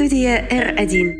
[0.00, 1.12] Студия R1.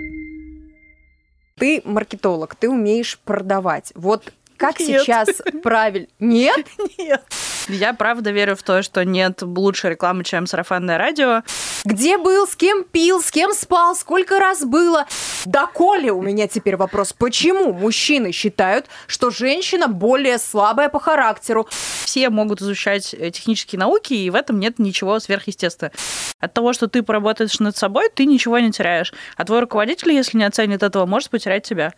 [1.59, 3.93] Ты маркетолог, ты умеешь продавать.
[3.95, 5.03] Вот как Нет.
[5.03, 5.29] сейчас
[5.63, 6.07] правильно?
[6.19, 6.67] Нет?
[6.99, 7.23] Нет.
[7.73, 11.43] Я правда верю в то, что нет лучшей рекламы, чем сарафанное радио.
[11.85, 15.07] Где был, с кем пил, с кем спал, сколько раз было?
[15.45, 17.13] Да, Коля, у меня теперь вопрос.
[17.13, 21.69] Почему мужчины считают, что женщина более слабая по характеру?
[22.03, 25.95] Все могут изучать э, технические науки, и в этом нет ничего сверхъестественного.
[26.41, 29.13] От того, что ты поработаешь над собой, ты ничего не теряешь.
[29.37, 31.93] А твой руководитель, если не оценит этого, может потерять тебя.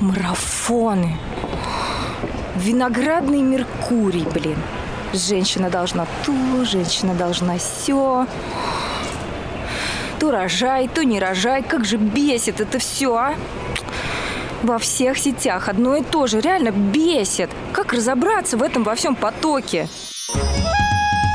[0.00, 1.18] Марафоны.
[2.60, 4.58] Виноградный Меркурий, блин.
[5.14, 8.26] Женщина должна то, женщина должна все.
[10.18, 11.62] То рожай, то не рожай.
[11.62, 13.34] Как же бесит это все, а?
[14.62, 16.42] Во всех сетях одно и то же.
[16.42, 17.48] Реально бесит.
[17.72, 19.88] Как разобраться в этом во всем потоке?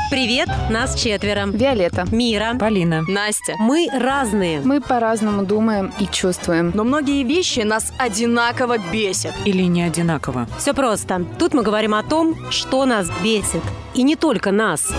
[0.08, 1.46] Привет, нас четверо.
[1.46, 2.04] Виолетта.
[2.12, 2.54] Мира.
[2.60, 3.02] Полина.
[3.08, 3.56] Настя.
[3.58, 4.60] Мы разные.
[4.60, 6.70] Мы по-разному думаем и чувствуем.
[6.74, 9.34] Но многие вещи нас одинаково бесят.
[9.44, 10.46] Или не одинаково?
[10.58, 11.26] Все просто.
[11.40, 13.62] Тут мы говорим о том, что нас бесит.
[13.94, 14.94] И не только нас.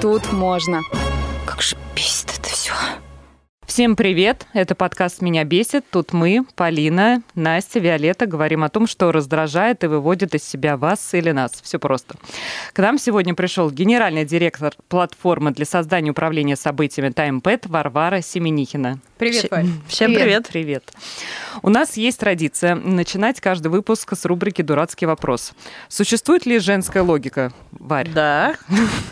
[0.00, 0.82] Тут можно.
[1.46, 2.72] Как же бесит это все.
[3.68, 4.46] Всем привет!
[4.54, 5.84] Это подкаст «Меня бесит».
[5.90, 11.12] Тут мы, Полина, Настя, Виолетта, говорим о том, что раздражает и выводит из себя вас
[11.12, 11.52] или нас.
[11.62, 12.14] Все просто.
[12.72, 19.00] К нам сегодня пришел генеральный директор платформы для создания и управления событиями TimePad Варвара Семенихина.
[19.18, 19.66] Привет, Варь.
[19.86, 20.48] Всем Привет.
[20.48, 20.48] привет.
[20.48, 20.92] Привет.
[21.62, 25.52] У нас есть традиция начинать каждый выпуск с рубрики «Дурацкий вопрос».
[25.88, 28.08] Существует ли женская логика, Варь?
[28.08, 28.54] Да,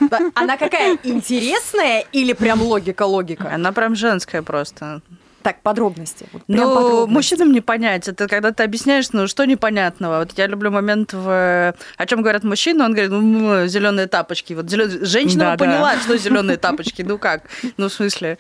[0.01, 0.97] Да, Она какая?
[1.03, 3.51] Интересная или прям логика-логика?
[3.53, 5.01] она прям женская просто.
[5.43, 6.27] Так, подробности.
[6.33, 7.13] Вот Ну, подробности.
[7.15, 8.09] мужчинам не понять.
[8.09, 10.19] Это когда ты объясняешь, ну, что непонятного.
[10.21, 11.75] Вот я люблю момент, в...
[11.97, 14.55] о чем говорят мужчины, он говорит, ну, зеленые тапочки.
[14.55, 15.65] Вот зелё- женщина Да-да.
[15.65, 17.03] поняла, что зеленые тапочки.
[17.03, 17.43] Ну как?
[17.77, 18.39] Ну, в смысле,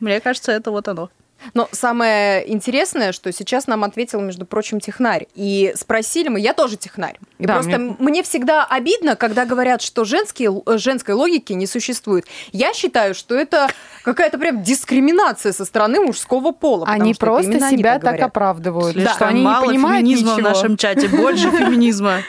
[0.00, 1.10] мне кажется, это вот оно.
[1.52, 5.26] Но самое интересное, что сейчас нам ответил, между прочим, технарь.
[5.34, 7.18] И спросили мы, я тоже технарь.
[7.38, 8.22] И Да, просто мне- мне...
[8.22, 12.24] всегда обидно, когда говорят, что женские, э, женской логики не существует.
[12.52, 13.68] Я считаю, что это
[14.04, 16.86] какая-то прям дискриминация со стороны мужского пола.
[16.88, 18.26] Они просто именно они себя так говорят.
[18.28, 20.48] оправдывают, Слишком что они не мало понимают феминизма ничего.
[20.48, 22.20] в нашем чате, больше феминизма.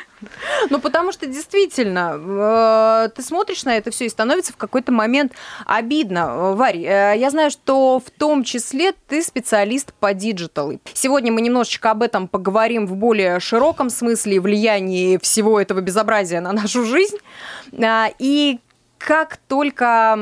[0.70, 5.34] Ну, потому что действительно, э, ты смотришь на это все и становится в какой-то момент
[5.66, 6.20] обидно.
[6.20, 10.74] Э, Варь, э, я знаю, что в том числе ты специалист по digital.
[10.94, 16.54] Сегодня мы немножечко об этом поговорим в более широком смысле влиянии всего этого безобразия на
[16.54, 17.18] нашу жизнь.
[17.82, 18.60] А, И
[19.06, 20.18] как только,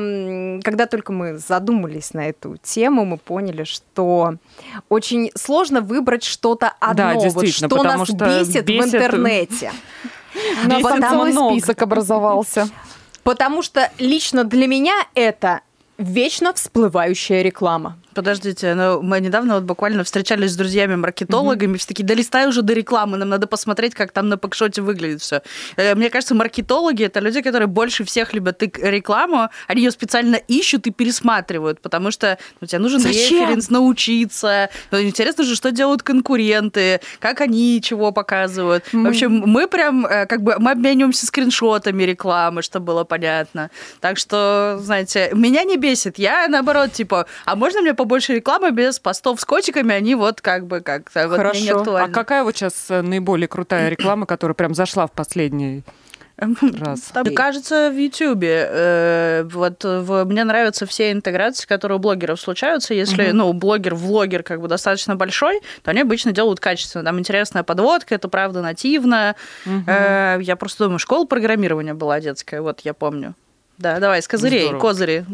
[0.62, 4.34] когда только мы задумались на эту тему, мы поняли, что
[4.90, 9.72] очень сложно выбрать что-то одно, Да, вот что нас что бесит, в бесит- интернете.
[10.64, 12.68] У нас там список образовался.
[13.22, 15.62] Потому что лично для меня это
[15.96, 17.96] вечно всплывающая реклама.
[18.14, 22.72] Подождите, ну, мы недавно вот буквально встречались с друзьями-маркетологами, все такие, да листай уже до
[22.72, 25.42] рекламы, нам надо посмотреть, как там на пакшоте выглядит все.
[25.76, 30.90] Мне кажется, маркетологи— это люди, которые больше всех любят рекламу, они ее специально ищут и
[30.90, 33.40] пересматривают, потому что ну, тебе нужен Зачем?
[33.40, 34.70] референс, научиться.
[34.90, 38.84] Ну, Интересно же, что делают конкуренты, как они чего показывают.
[38.92, 43.70] В общем, мы прям, э, как бы, мы обмениваемся скриншотами рекламы, чтобы было понятно.
[44.00, 46.18] Так что, знаете, меня не бесит.
[46.18, 49.94] Я, наоборот, типа, а можно мне побольше рекламы без постов с котиками?
[49.94, 51.76] Они вот как бы как-то вот мне не Хорошо.
[51.76, 52.14] А актуально.
[52.14, 55.82] какая вот сейчас э, наиболее крутая реклама, которая прям зашла в последний
[56.36, 57.00] раз?
[57.12, 58.66] Там, кажется, в Ютьюбе.
[58.68, 62.92] э, вот в- мне нравятся все интеграции, которые у блогеров случаются.
[62.92, 67.04] Если, ну, блогер-влогер как бы достаточно большой, то они обычно делают качественно.
[67.04, 69.36] Там интересная подводка, это правда нативно.
[69.64, 73.34] Э, я просто думаю, школа программирования была детская, вот я помню.
[73.78, 74.80] Да, давай, с козырей, Здорово.
[74.80, 75.24] козыри.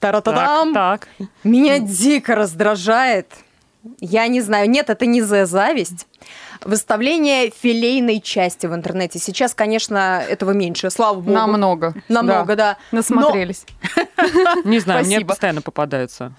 [0.00, 0.74] Та-ра-та-дам!
[0.74, 1.28] Так, так.
[1.44, 3.26] Меня дико раздражает.
[4.00, 6.06] Я не знаю, нет, это не за зависть.
[6.64, 9.18] Выставление филейной части в интернете.
[9.18, 11.30] Сейчас, конечно, этого меньше, слава богу.
[11.30, 11.94] Намного.
[12.08, 12.76] Намного, да.
[12.92, 13.64] Насмотрелись.
[14.64, 16.32] Не знаю, мне постоянно попадаются.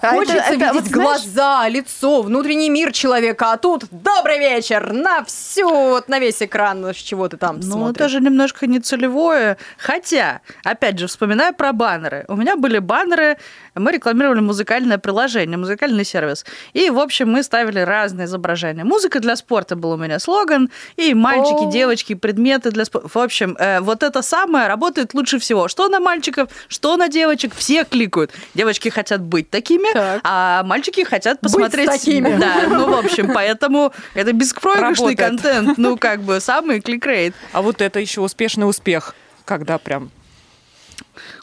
[0.00, 4.92] А Хочется это- это видеть вот глаза, лицо, внутренний мир человека, а тут добрый вечер
[4.92, 7.96] на всю, вот на весь экран, с чего ты там Ну, смотришь.
[7.96, 9.56] это же немножко не целевое.
[9.78, 12.24] Хотя, опять же, вспоминая про баннеры.
[12.28, 13.36] У меня были баннеры,
[13.74, 16.44] мы рекламировали музыкальное приложение, музыкальный сервис.
[16.72, 18.84] И, в общем, мы ставили разные изображения.
[18.84, 20.70] Музыка для спорта был у меня слоган.
[20.96, 21.70] И мальчики, О.
[21.70, 23.08] девочки, предметы для спорта.
[23.08, 25.68] В общем, э, вот это самое работает лучше всего.
[25.68, 28.30] Что на мальчиков, что на девочек, все кликают.
[28.54, 30.20] Девочки хотят быть такими, Так.
[30.24, 31.86] а мальчики хотят Быть посмотреть...
[31.90, 32.36] такими.
[32.36, 35.18] Да, ну, в общем, поэтому это беспроигрышный Работает.
[35.18, 35.78] контент.
[35.78, 37.34] Ну, как бы, самый кликрейт.
[37.52, 40.10] А вот это еще успешный успех, когда прям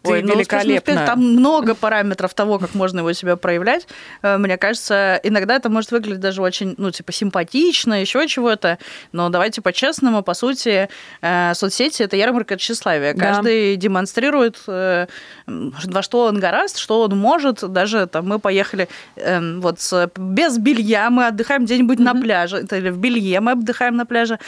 [0.04, 1.06] Ты Ой, ну, успешный успех, великолепно.
[1.06, 3.86] там много параметров того, как можно его себя проявлять.
[4.22, 8.78] Э, Мне кажется, иногда это может выглядеть даже очень, ну, типа, симпатично, еще чего-то.
[9.12, 10.88] Но давайте по-честному, по сути,
[11.22, 13.14] э, соцсети— это ярмарка тщеславия.
[13.14, 13.20] Да.
[13.20, 15.08] Каждый демонстрирует, э,
[15.48, 17.70] во что он гораст, что он может.
[17.70, 18.88] Даже там мы поехали
[19.18, 22.66] эм, вот с- без белья, мы отдыхаем где-нибудь на пляже.
[22.72, 24.40] Или в белье мы отдыхаем на пляже.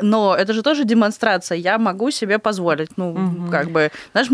[0.00, 1.58] Но это же тоже демонстрация.
[1.58, 2.96] Я могу себе позволить.
[2.96, 3.50] Ну, Мгм.
[3.50, 4.30] как бы наш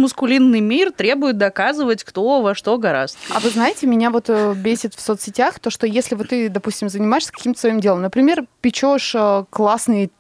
[0.52, 3.18] мускулинный мир требует доказывать, кто во что гораст.
[3.30, 6.88] А вы знаете, меня вот э, бесит в соцсетях то, что если вот ты, допустим,
[6.88, 10.10] занимаешься каким-то своим делом, например, печешь э, классные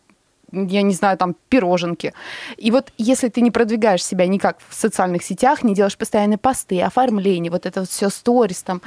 [0.54, 2.12] я не знаю, там, пироженки.
[2.58, 6.82] И вот если ты не продвигаешь себя никак в социальных сетях, не делаешь постоянные посты,
[6.82, 8.82] оформление, вот это вот все сторис там,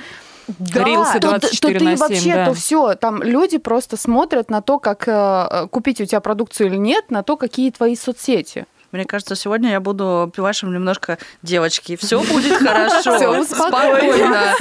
[0.60, 2.46] Рилсы то, то 24 ты на 7, вообще, да.
[2.46, 6.78] то все, там люди просто смотрят на то, как э, купить у тебя продукцию или
[6.78, 8.68] нет, на то, какие твои соцсети.
[8.92, 11.96] Мне кажется, сегодня я буду вашим немножко девочки.
[11.96, 13.16] Все будет хорошо.
[13.18, 14.54] Всё, Спокойно.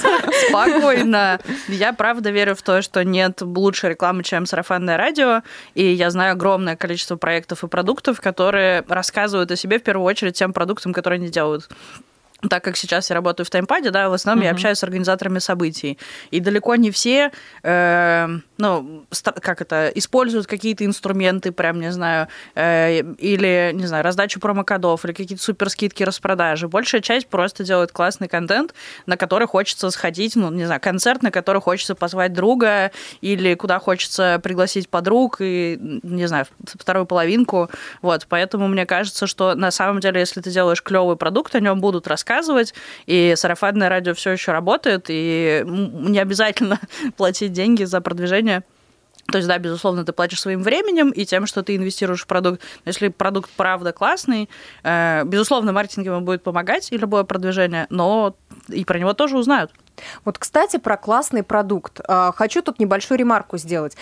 [0.48, 1.40] Спокойно.
[1.68, 5.42] Я правда верю в то, что нет лучшей рекламы, чем сарафанное радио.
[5.74, 10.36] И я знаю огромное количество проектов и продуктов, которые рассказывают о себе в первую очередь
[10.36, 11.68] тем продуктам, которые они делают.
[12.50, 14.56] Так как сейчас я работаю в таймпаде, да, в основном я Мгм.
[14.56, 15.98] общаюсь с организаторами событий.
[16.30, 17.30] И далеко не все,
[17.62, 19.04] э, ну,
[19.40, 25.12] как это, используют какие-то инструменты, прям, не знаю, э, или, не знаю, раздачу промокодов, или
[25.12, 26.68] какие-то суперскидки, распродажи.
[26.68, 28.74] Большая часть просто делает классный контент,
[29.06, 32.90] на который хочется сходить, ну, не знаю, концерт, на который хочется позвать друга,
[33.20, 36.46] или куда хочется пригласить подруг, и, не знаю,
[36.78, 37.70] вторую половинку.
[38.02, 41.80] Вот, поэтому мне кажется, что на самом деле, если ты делаешь клевый продукт, о нем
[41.80, 42.33] будут рассказывать,
[43.06, 46.80] и сарафанное радио все еще работает, и не обязательно
[47.16, 48.62] платить деньги за продвижение.
[49.32, 52.60] То есть, да, безусловно, ты платишь своим временем и тем, что ты инвестируешь в продукт.
[52.84, 54.50] Но если продукт правда классный,
[54.82, 58.36] э, безусловно, маркетинг ему будет помогать и любое продвижение, но
[58.68, 59.70] и про него тоже узнают.
[60.24, 62.00] Вот, кстати, про классный продукт.
[62.06, 63.96] А, Хочу тут небольшую ремарку сделать.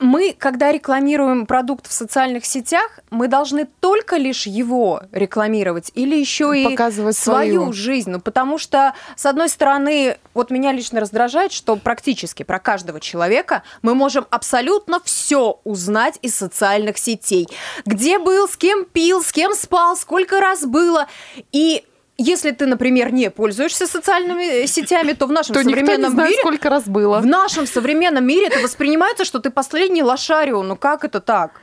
[0.00, 6.52] Мы, когда рекламируем продукт в социальных сетях, мы должны только лишь его рекламировать или еще
[6.58, 7.72] и Показывать свою свою.
[7.72, 8.10] жизнь.
[8.10, 13.62] Ну, потому что, с одной стороны, вот меня лично раздражает, что практически про каждого человека
[13.82, 17.48] мы можем абсолютно все узнать из социальных сетей.
[17.86, 21.06] Где был, с кем пил, с кем спал, сколько раз было.
[21.52, 21.84] И
[22.16, 26.12] если ты, например, не пользуешься социальными э, сетями, то в нашем То никто не современном
[26.12, 27.18] знает, мире сколько раз было.
[27.20, 30.62] в нашем современном мире это воспринимается, что ты последний лошарио.
[30.62, 31.60] Ну как это так?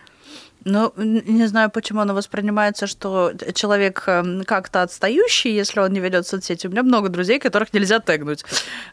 [0.64, 6.28] Ну, не знаю, почему оно воспринимается, что человек эм, как-то отстающий, если он не ведет
[6.28, 6.68] соцсети.
[6.68, 8.44] У меня много друзей, которых нельзя тегнуть.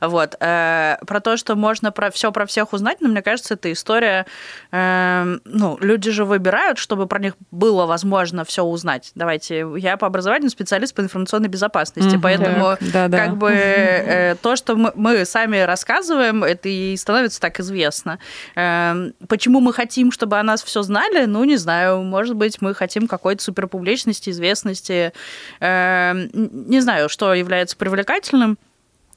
[0.01, 0.35] Вот.
[0.41, 4.25] Э, Про то, что можно про все про всех узнать, но мне кажется, это история...
[4.73, 9.13] эм, Ну, люди же выбирают, чтобы про них было возможно все узнать.
[9.15, 12.23] Давайте, я по образованию специалист по информационной безопасности, Мгм.
[12.23, 13.19] поэтому Так, да-да.
[13.27, 18.19] как бы э, то, что мы, мы сами рассказываем, это и становится так известно.
[18.57, 21.27] Эм, Почему мы хотим, чтобы о нас все знали?
[21.27, 22.03] Ну, не знаю.
[22.03, 25.13] Может быть, мы хотим какой-то суперпубличности, известности.
[25.61, 28.59] Эм, Не знаю, что является привлекательным.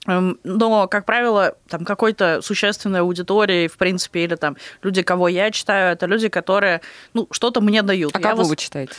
[0.08, 5.52] Эм, Но, как правило, там какой-то существенной аудитории, в принципе, или там люди, кого я
[5.52, 6.82] читаю, это люди, которые,
[7.14, 8.16] ну, что-то мне дают.
[8.16, 8.94] А Я кого вос- вы читаете?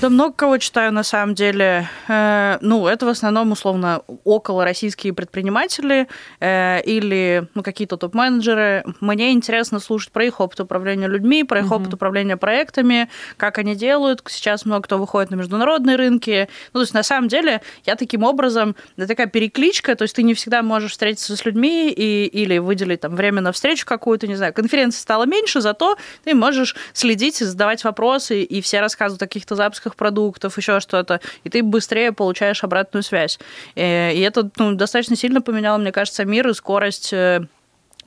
[0.00, 1.88] Да много кого читаю на самом деле.
[2.08, 6.08] Э, ну, это в основном, условно, около российские предприниматели
[6.40, 8.84] э, или ну, какие-то топ-менеджеры.
[9.00, 13.74] Мне интересно слушать про их опыт управления людьми, про их опыт управления проектами, как они
[13.74, 14.22] делают.
[14.26, 16.48] Сейчас много кто выходит на международные рынки.
[16.72, 20.22] Ну, то есть, на самом деле, я таким образом, это такая перекличка, то есть ты
[20.22, 24.36] не всегда можешь встретиться с людьми и, или выделить там время на встречу какую-то, не
[24.36, 29.26] знаю, конференций стало меньше, зато ты можешь следить и задавать вопросы, и все рассказывают о
[29.26, 33.38] каких-то запусках продуктов, еще что-то, и ты быстрее получаешь обратную связь.
[33.74, 37.46] Э, И это ну, достаточно сильно поменяло, мне кажется, мир и скорость э,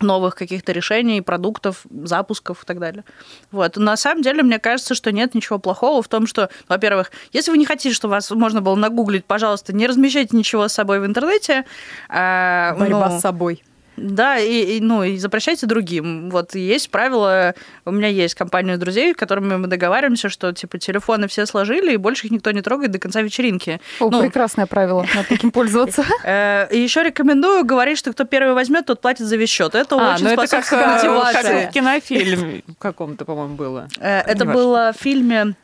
[0.01, 3.03] новых каких-то решений, продуктов, запусков и так далее.
[3.51, 3.77] Вот.
[3.77, 7.57] На самом деле, мне кажется, что нет ничего плохого в том, что, во-первых, если вы
[7.57, 11.65] не хотите, чтобы вас можно было нагуглить, пожалуйста, не размещайте ничего с собой в интернете.
[12.09, 13.63] А, Борьба ну, с собой.
[13.97, 16.29] Да, и, и, ну, и запрещайте другим.
[16.29, 21.27] Вот есть правило, у меня есть компания друзей, с которыми мы договариваемся, что типа телефоны
[21.27, 23.81] все сложили, и больше их никто не трогает до конца вечеринки.
[23.99, 26.05] О, Ну, прекрасное правило, надо таким пользоваться.
[26.23, 29.75] Э, И еще рекомендую говорить, что кто первый возьмет, тот платит за весь счет.
[29.75, 31.61] Это А, очень ну это как, способствует э, мотивации.
[31.63, 33.87] как в кинофильме каком-то, по-моему, было.
[33.99, 35.55] Э, Это было в фильме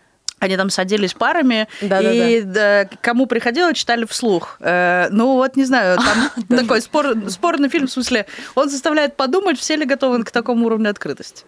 [0.44, 2.12] они там садились парами, Да-да-да.
[2.12, 4.58] и да, кому приходило, читали вслух.
[4.60, 9.60] Э, ну вот, не знаю, там такой спор, спорный фильм, в смысле, он заставляет подумать,
[9.60, 11.46] все ли готовы к такому уровню открытости.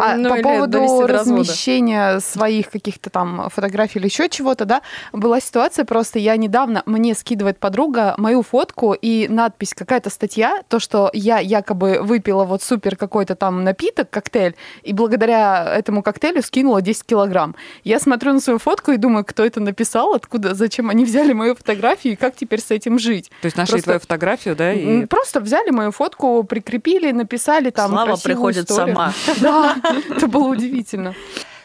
[0.00, 5.84] А Ну, по поводу размещения своих каких-то там фотографий или еще чего-то, да, была ситуация
[5.84, 11.38] просто, я недавно, мне скидывает подруга мою фотку и надпись, какая-то статья, то, что я
[11.38, 17.56] якобы выпила вот супер какой-то там напиток, коктейль, и благодаря этому коктейлю скинула 10 килограмм.
[17.84, 21.54] Я смотрю на свою фотку и думаю, кто это написал, откуда, зачем они взяли мою
[21.54, 23.30] фотографию и как теперь с этим жить.
[23.42, 24.72] То есть нашли Просто- твою фотографию, да?
[24.72, 25.06] И...
[25.06, 28.94] Просто взяли мою фотку, прикрепили, написали там Слава приходит историю.
[28.94, 29.12] сама.
[29.40, 29.76] Да,
[30.10, 31.14] это было удивительно.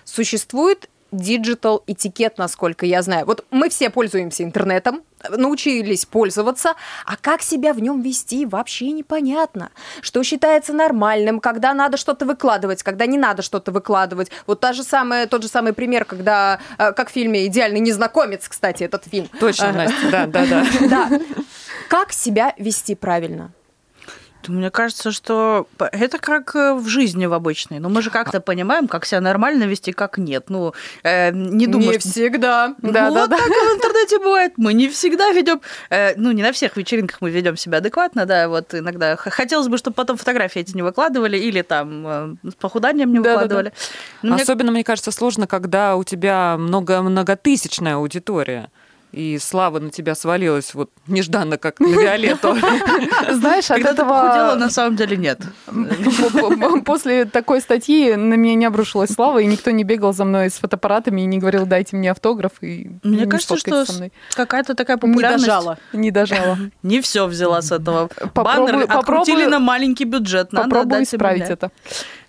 [0.04, 3.26] Существует digital этикет, насколько я знаю.
[3.26, 6.74] Вот мы все пользуемся интернетом, научились пользоваться,
[7.06, 9.70] а как себя в нем вести, вообще непонятно.
[10.02, 14.32] Что считается нормальным, когда надо что-то выкладывать, когда не надо что-то выкладывать.
[14.48, 18.48] Вот та же самая, тот же самый пример, когда, э, как в фильме «Идеальный незнакомец»,
[18.48, 19.28] кстати, этот фильм.
[19.40, 19.78] Точно, Ага.
[19.78, 20.66] Настя, да, да, да.
[20.90, 21.20] Да.
[21.90, 23.52] Как себя вести правильно?
[24.48, 27.80] Мне кажется, что это как э, в жизни в обычной.
[27.80, 30.46] Но мы же как-то понимаем, как себя нормально вести, как нет.
[30.50, 32.76] Ну, э, не думаю, Не всегда.
[32.82, 33.38] Ну, Да, да, вот да.
[33.38, 34.54] так и в интернете бывает.
[34.58, 38.48] Мы не всегда ведем, э, ну, не на всех вечеринках мы ведем себя адекватно, да,
[38.50, 43.12] вот иногда хотелось бы, чтобы потом фотографии эти не выкладывали или там э, с похуданием
[43.12, 43.42] не Да-да-да.
[43.42, 43.74] выкладывали.
[44.22, 48.70] Но мне Особенно, мне кажется, сложно, когда у тебя много многотысячная аудитория.
[49.12, 52.56] И слава на тебя свалилась вот нежданно, как на Виолетту.
[53.32, 55.42] Знаешь, от этого на самом деле нет.
[56.86, 60.54] после такой статьи на меня не обрушилась слава, и никто не бегал за мной с
[60.54, 63.86] фотоаппаратами и не говорил, дайте мне автограф, и Мне не кажется, что
[64.34, 65.46] какая-то такая Не популярность...
[65.46, 65.78] дожала.
[65.94, 66.58] Не дожала.
[66.84, 68.08] Не все взяла с этого.
[68.34, 70.54] Попробую- Баннер открутили на маленький бюджет.
[70.54, 71.72] Им исправить это.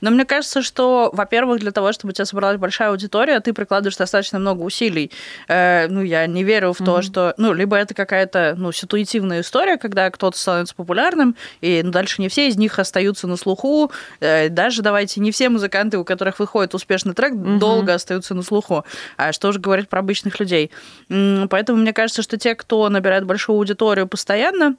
[0.00, 3.96] Но мне кажется, что, во-первых, для того, чтобы у тебя собралась большая аудитория, ты прикладываешь
[3.96, 5.12] достаточно много усилий.
[5.46, 7.34] Э, ну, я не верю в то, что...
[7.36, 12.28] Ну, либо это какая-то, ну, ситуативная история, когда кто-то становится популярным, и ну, дальше не
[12.28, 13.90] все из них остаются на слуху.
[14.20, 18.84] Э, даже, давайте, не все музыканты, у которых выходит успешный трек, долго остаются на слуху.
[19.16, 20.70] А что же говорить про обычных людей?
[21.08, 24.76] Поэтому мне кажется, что те, кто набирает большую аудиторию постоянно,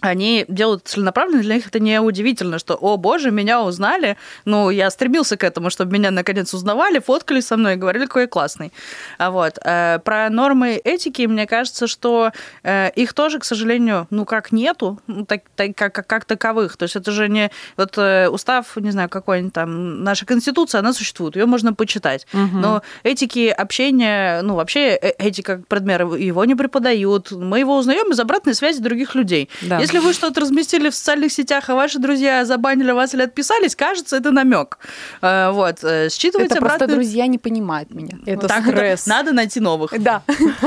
[0.00, 4.90] они делают целенаправленно, для них это не удивительно, что, о боже, меня узнали, ну, я
[4.90, 8.72] стремился к этому, чтобы меня наконец узнавали, фоткали со мной и говорили, какой я классный.
[9.18, 9.58] А вот.
[9.64, 12.32] э, Про нормы этики, мне кажется, что
[12.64, 16.76] э, их тоже, к сожалению, ну, как нету, ну, так, так- как, как, как таковых.
[16.76, 17.50] То есть это же не...
[17.76, 22.26] Вот э, устав, не знаю, какой-нибудь там, наша конституция, она существует, ее можно почитать.
[22.32, 27.30] Но этики общения, ну, вообще э- этика, как предмет, его не преподают.
[27.32, 29.48] Мы его узнаем из обратной связи других людей.
[29.62, 29.78] Да.
[29.82, 34.16] Если вы что-то разместили в социальных сетях, а ваши друзья забанили вас или отписались, кажется,
[34.16, 34.78] это намек.
[35.20, 35.82] Вот.
[35.84, 38.18] э, Считывать Это просто обратную- друзья не понимают меня.
[38.26, 39.06] Это Так, стресс.
[39.06, 39.92] Надо найти новых.
[40.02, 40.22] Да,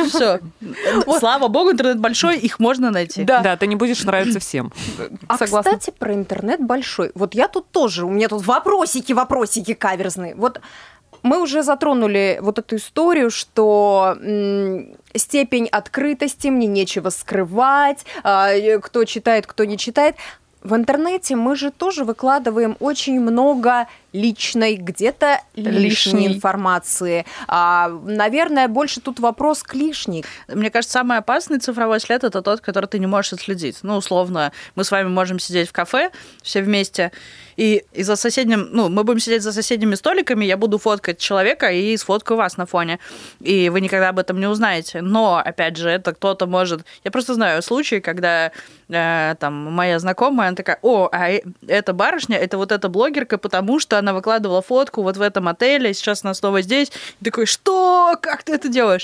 [0.10, 0.40] Все.
[1.20, 3.24] Слава богу, интернет большой, их можно найти.
[3.24, 4.72] да, Да, ты не будешь нравиться всем.
[5.28, 5.72] А, согласна.
[5.78, 7.12] кстати, про интернет большой.
[7.16, 10.36] Вот я тут тоже, у меня тут вопросики, вопросики каверзные.
[10.36, 10.60] Вот
[11.26, 14.16] мы уже затронули вот эту историю, что
[15.16, 20.16] степень открытости, мне нечего скрывать, а, э, кто читает, кто не читает.
[20.62, 27.26] В интернете мы же тоже выкладываем очень много личной, где-то лишней информации.
[27.48, 30.26] А, наверное, больше тут вопрос к лишней.
[30.48, 33.80] Мне кажется, самый опасный цифровой след это тот, который ты не можешь отследить.
[33.84, 37.12] Ну, условно, мы с вами можем сидеть в кафе все вместе,
[37.58, 41.72] и, и за соседним, ну, мы будем сидеть за соседними столиками, я буду фоткать человека
[41.72, 43.00] и сфоткаю вас на фоне.
[43.40, 45.02] И вы никогда об этом не узнаете.
[45.02, 46.82] Но, опять же, это кто-то может...
[47.04, 48.52] Я просто знаю случаи, когда
[48.90, 53.38] э, там моя знакомая, она такая, о, а э- эта барышня, это вот эта блогерка,
[53.38, 56.92] потому что она выкладывала фотку вот в этом отеле, сейчас она снова здесь.
[57.20, 58.18] И такой, что?
[58.22, 59.04] Как ты это делаешь?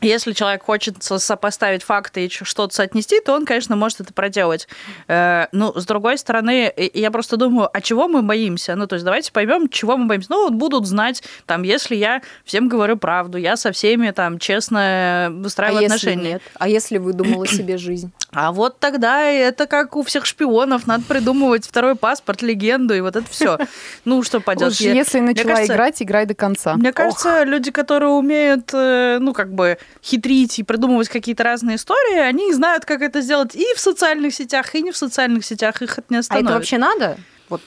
[0.00, 4.68] Если человек хочет со- сопоставить факты и что-то соотнести, то он, конечно, может это проделать.
[5.08, 8.74] Э, Ну, с другой стороны, я просто думаю, а чего мы боимся?
[8.76, 10.28] Ну, то есть давайте поймем, чего мы боимся.
[10.30, 15.26] Ну, вот будут знать, там, если я всем говорю правду, я со всеми там честно
[15.26, 16.32] А выстраиваю если отношения.
[16.34, 16.42] нет?
[16.58, 18.10] А если выдумала себе жизнь?
[18.32, 23.16] А вот тогда это как у всех шпионов, надо придумывать второй паспорт, легенду и вот
[23.16, 23.56] это все.
[24.04, 24.74] Ну, что поделать.
[24.74, 26.74] Уж если начала кажется, играть, играй до конца.
[26.74, 32.18] Мне кажется, люди, которые умеют, э, ну, как бы хитрить и придумывать какие-то разные истории,
[32.18, 35.82] они знают, как это сделать и в социальных сетях, и не в социальных сетях.
[35.82, 36.46] Их это не А остановит.
[36.48, 37.18] это вообще надо?
[37.48, 37.60] Вот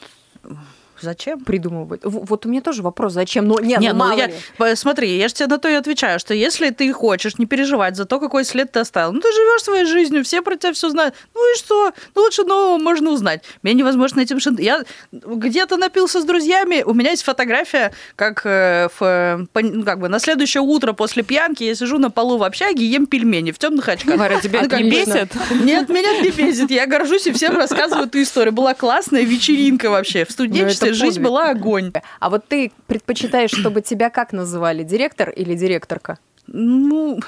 [1.02, 1.40] Зачем?
[1.42, 2.04] придумывают.
[2.04, 3.48] В- Вот у меня тоже вопрос, зачем?
[3.48, 4.76] Ну, нет, Не, ну, ну мало я, ли.
[4.76, 8.06] смотри, я же тебе на то и отвечаю, что если ты хочешь не переживать за
[8.06, 11.16] то, какой след ты оставил, ну ты живешь своей жизнью, все про тебя все знают,
[11.34, 11.92] ну и что?
[12.16, 13.44] Ну лучше нового можно узнать.
[13.64, 14.58] Мне невозможно этим шин...
[14.60, 20.10] Я где-то напился с друзьями, у меня есть фотография, как, э, в, ну, как бы
[20.10, 23.60] на следующее утро после пьянки я сижу на полу в общаге и ем пельмени в
[23.60, 24.18] темных очках.
[24.18, 25.32] Варя, тебя Ну, это не бесит?
[25.64, 26.72] Нет, меня не бесит.
[26.72, 28.54] Я горжусь и всем рассказываю эту историю.
[28.54, 30.26] Была классная вечеринка вообще.
[30.26, 31.92] В студенчестве жизнь была огонь.
[32.20, 34.84] А вот ты предпочитаешь, чтобы тебя как называли?
[34.84, 36.18] Директор или директорка?
[36.48, 37.20] Ну,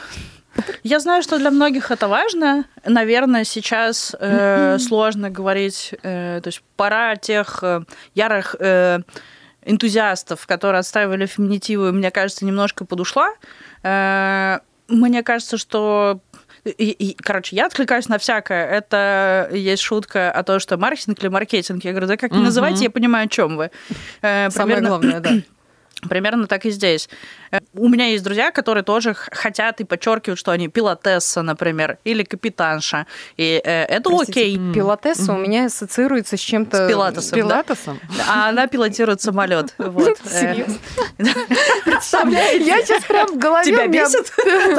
[0.83, 2.65] я знаю, что для многих это важно.
[2.85, 5.93] Наверное, сейчас э, сложно говорить.
[6.03, 7.81] э, то есть пора тех э,
[8.15, 8.99] ярых э,
[9.63, 13.29] энтузиастов, которые отстаивали феминитивы, мне кажется, немножко подушла.
[13.83, 16.19] Э, мне кажется, что
[16.65, 18.65] и- и, короче, я откликаюсь на всякое.
[18.69, 21.83] Это есть шутка о том, что маркетинг или маркетинг.
[21.83, 23.71] Я говорю, да как не называйте, я понимаю, о чем вы.
[24.21, 25.31] Э, Самое примерно- главное, да.
[26.09, 27.09] Примерно так и здесь.
[27.51, 32.23] Э, У меня есть друзья, которые тоже хотят и подчеркивают, что они пилотесса, например, или
[32.23, 33.05] капитанша.
[33.37, 34.73] И э, это Простите, окей.
[34.73, 36.85] Пилотесса у меня ассоциируется с чем-то...
[36.85, 37.63] С пилатесом, да?
[37.63, 37.99] Пилатесом?
[38.27, 39.73] А она пилотирует самолет.
[39.91, 40.17] Вот.
[40.31, 40.65] Э?
[41.85, 42.65] Представляете?
[42.65, 43.65] Я сейчас прям в голове...
[43.65, 44.31] Тебя бесит?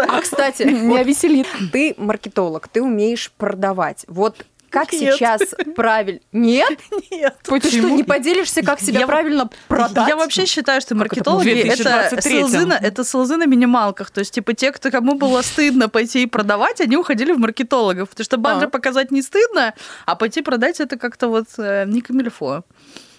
[0.09, 1.47] А, кстати, Меня веселит.
[1.73, 4.05] ты маркетолог, ты умеешь продавать.
[4.09, 5.15] Вот как Нет.
[5.15, 5.43] сейчас
[5.77, 6.21] правильно...
[6.33, 6.79] Нет?
[7.11, 7.37] Нет.
[7.43, 10.09] Ты что, не поделишься, как себя Я- правильно продать?
[10.09, 12.39] Я вообще считаю, что это, маркетологи это 2023?
[12.39, 14.11] селзы, на, это селзы на минималках.
[14.11, 18.09] То есть, типа, те, кто кому было стыдно пойти и продавать, они уходили в маркетологов.
[18.09, 18.71] Потому что банжа А.
[18.71, 19.75] показать не стыдно,
[20.07, 22.65] а пойти продать это как-то вот э, не камильфо.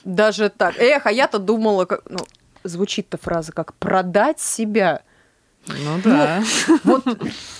[0.03, 0.77] Даже так.
[0.79, 2.01] Эх, а я-то думала, как...
[2.09, 2.17] Ну,
[2.63, 5.01] звучит-то фраза как «продать себя».
[5.67, 6.43] Ну да.
[6.83, 7.03] Вот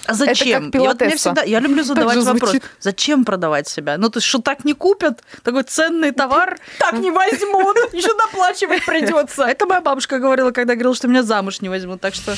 [0.08, 0.72] А зачем?
[0.72, 1.18] как И вот мне пилотесса.
[1.18, 2.64] всегда, я люблю задавать вопрос, звучит.
[2.80, 3.98] зачем продавать себя?
[3.98, 5.22] Ну, то есть, что так не купят?
[5.44, 6.60] Такой ценный товар?
[6.80, 9.44] так не возьмут, еще доплачивать придется.
[9.46, 12.02] Это моя бабушка говорила, когда говорила, что меня замуж не возьмут.
[12.02, 12.36] Так что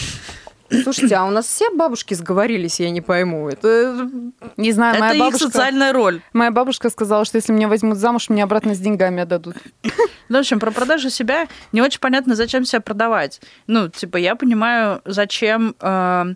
[0.70, 3.50] Слушайте, а у нас все бабушки сговорились, я не пойму.
[3.50, 4.10] Это
[4.58, 5.46] Не знаю, это моя их бабушка...
[5.46, 6.22] социальная роль.
[6.34, 9.56] Моя бабушка сказала, что если меня возьмут замуж, мне обратно с деньгами отдадут.
[10.28, 13.42] Ну, в общем, про продажу себя не очень понятно, зачем себя продавать.
[13.68, 15.76] Ну, типа, я понимаю, зачем...
[15.80, 16.34] э,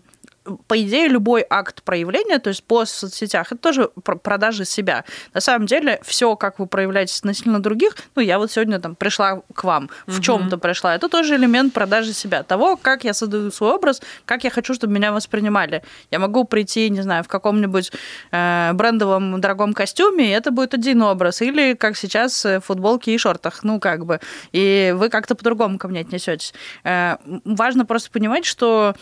[0.66, 5.04] по идее, любой акт проявления, то есть пост в соцсетях, это тоже про- продажа себя.
[5.34, 9.42] На самом деле, все, как вы проявляетесь относительно других, ну, я вот сегодня там пришла
[9.54, 13.72] к вам, в чем-то пришла, это тоже элемент продажи себя, того, как я создаю свой
[13.72, 15.82] образ, как я хочу, чтобы меня воспринимали.
[16.10, 17.92] Я могу прийти, не знаю, в каком-нибудь
[18.32, 23.14] э, брендовом дорогом костюме, и это будет один образ, или, как сейчас, э, в футболке
[23.14, 24.20] и шортах, ну, как бы,
[24.52, 26.54] и вы как-то по-другому ко мне отнесетесь.
[26.84, 28.94] Э, важно просто понимать, что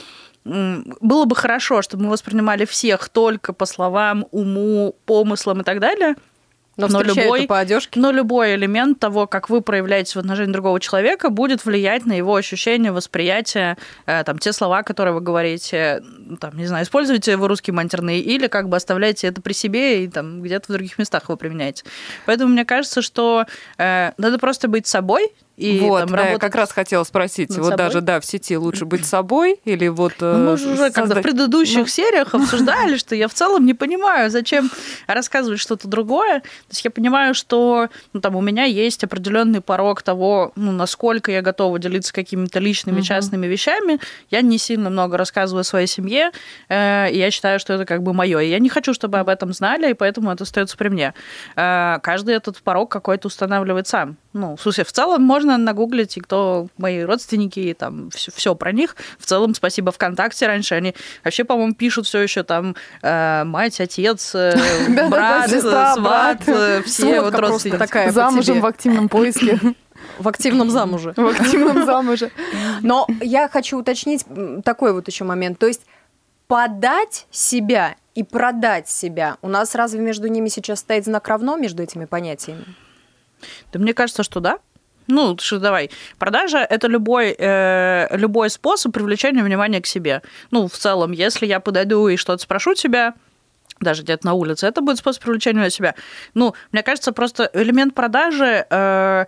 [0.45, 6.15] было бы хорошо, чтобы мы воспринимали всех только по словам, уму, помыслам и так далее.
[6.77, 7.99] но, Но любой- по одежке.
[7.99, 12.37] Но любой элемент того, как вы проявляетесь в отношении другого человека, будет влиять на его
[12.37, 16.03] ощущение, восприятие, э, там, те слова, которые вы говорите,
[16.41, 20.09] там, не знаю, используете вы русский матерный или как бы оставляете это при себе и
[20.09, 21.83] там где-то в других местах вы применяете.
[22.27, 23.45] Поэтому мне кажется, что
[23.77, 27.49] э, надо просто быть собой и вот, там, да, я работать как раз хотела спросить,
[27.51, 27.77] вот собой.
[27.77, 30.15] даже, да, в сети лучше быть собой или вот...
[30.21, 31.87] Ну, э, мы же уже когда в предыдущих Ну.
[31.87, 34.71] сериях обсуждали, что я в целом не понимаю, зачем
[35.09, 36.41] рассказывать что-то другое.
[36.41, 41.33] То есть я понимаю, что ну, там, у меня есть определенный порог того, ну, насколько
[41.33, 43.99] я готова делиться какими-то личными, частными вещами.
[44.31, 46.31] Я не сильно много рассказываю о своей семье,
[46.69, 48.39] э, и я считаю, что это как бы мое.
[48.39, 51.15] И я не хочу, чтобы об этом знали, и поэтому это остается при мне.
[51.57, 54.17] Э, каждый этот порог какой-то устанавливает сам.
[54.35, 58.73] Ну, в смысле, в целом можно нагуглить, и кто мои родственники, и там все, про
[58.73, 58.97] них.
[59.19, 60.75] В целом, спасибо ВКонтакте раньше.
[60.75, 64.55] Они вообще, по-моему, пишут все еще там э, мать, отец, э,
[65.09, 67.79] брат, сват, э, все вот родственники.
[67.79, 69.59] такая Замужем в активном поиске.
[70.19, 71.15] в активном замуже.
[71.17, 72.31] В активном замуже.
[72.83, 74.25] Но я хочу уточнить
[74.65, 75.59] такой вот еще момент.
[75.59, 75.83] То есть
[76.49, 79.37] подать себя и продать себя.
[79.43, 82.65] У нас разве между ними сейчас стоит знак равно между этими понятиями?
[83.73, 84.59] Да мне кажется, что да.
[85.09, 85.91] Ну, что давай.
[86.19, 90.23] Продажа это любой, э, любой способ привлечения внимания к себе.
[90.51, 93.15] Ну, в целом, если я подойду и что-то спрошу тебя,
[93.81, 95.95] даже где-то на улице, это будет способ привлечения себя.
[96.35, 99.27] Ну, мне кажется, просто элемент продажи э,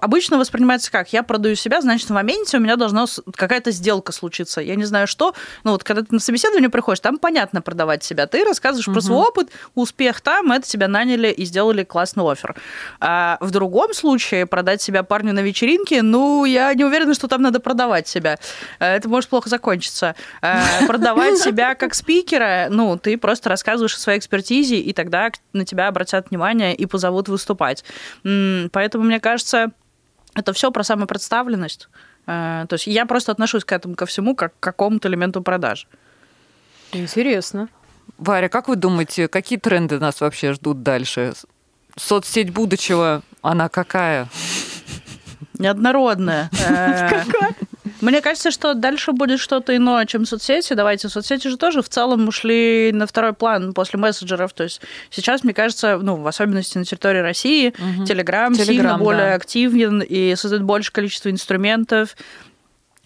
[0.00, 4.60] обычно воспринимается как я продаю себя, значит, в моменте у меня должна какая-то сделка случиться.
[4.60, 5.34] Я не знаю, что.
[5.64, 8.26] Ну, вот когда ты на собеседование приходишь, там понятно продавать себя.
[8.26, 12.54] Ты рассказываешь про свой опыт, успех там, это тебя наняли и сделали классный офер.
[13.00, 17.42] А в другом случае продать себя парню на вечеринке, ну, я не уверена, что там
[17.42, 18.38] надо продавать себя.
[18.78, 20.14] Э, Это может плохо закончиться.
[20.42, 25.64] Э, Продавать себя как спикера, ну, ты просто рассказываешь о своей экспертизе, и тогда на
[25.64, 27.84] тебя обратят внимание и позовут выступать.
[28.22, 29.63] Поэтому, мне кажется,
[30.34, 31.88] это все про самопредставленность.
[32.26, 35.86] Э, То есть я просто отношусь к этому ко всему как к какому-то элементу продажи.
[36.92, 37.68] Интересно.
[38.18, 41.34] Варя, как вы думаете, какие тренды нас вообще ждут дальше?
[41.96, 44.28] Соцсеть будущего, она какая?
[45.58, 46.50] Неоднородная.
[46.68, 47.52] Э,
[48.04, 50.74] Мне кажется, что дальше будет что-то иное, чем соцсети.
[50.74, 54.52] Давайте, соцсети же тоже в целом ушли на второй план после мессенджеров.
[54.52, 57.74] То есть сейчас, мне кажется, ну, в особенности на территории России,
[58.06, 59.34] Телеграм сильно Телеграм, более да.
[59.34, 62.14] активен и создает больше количество инструментов.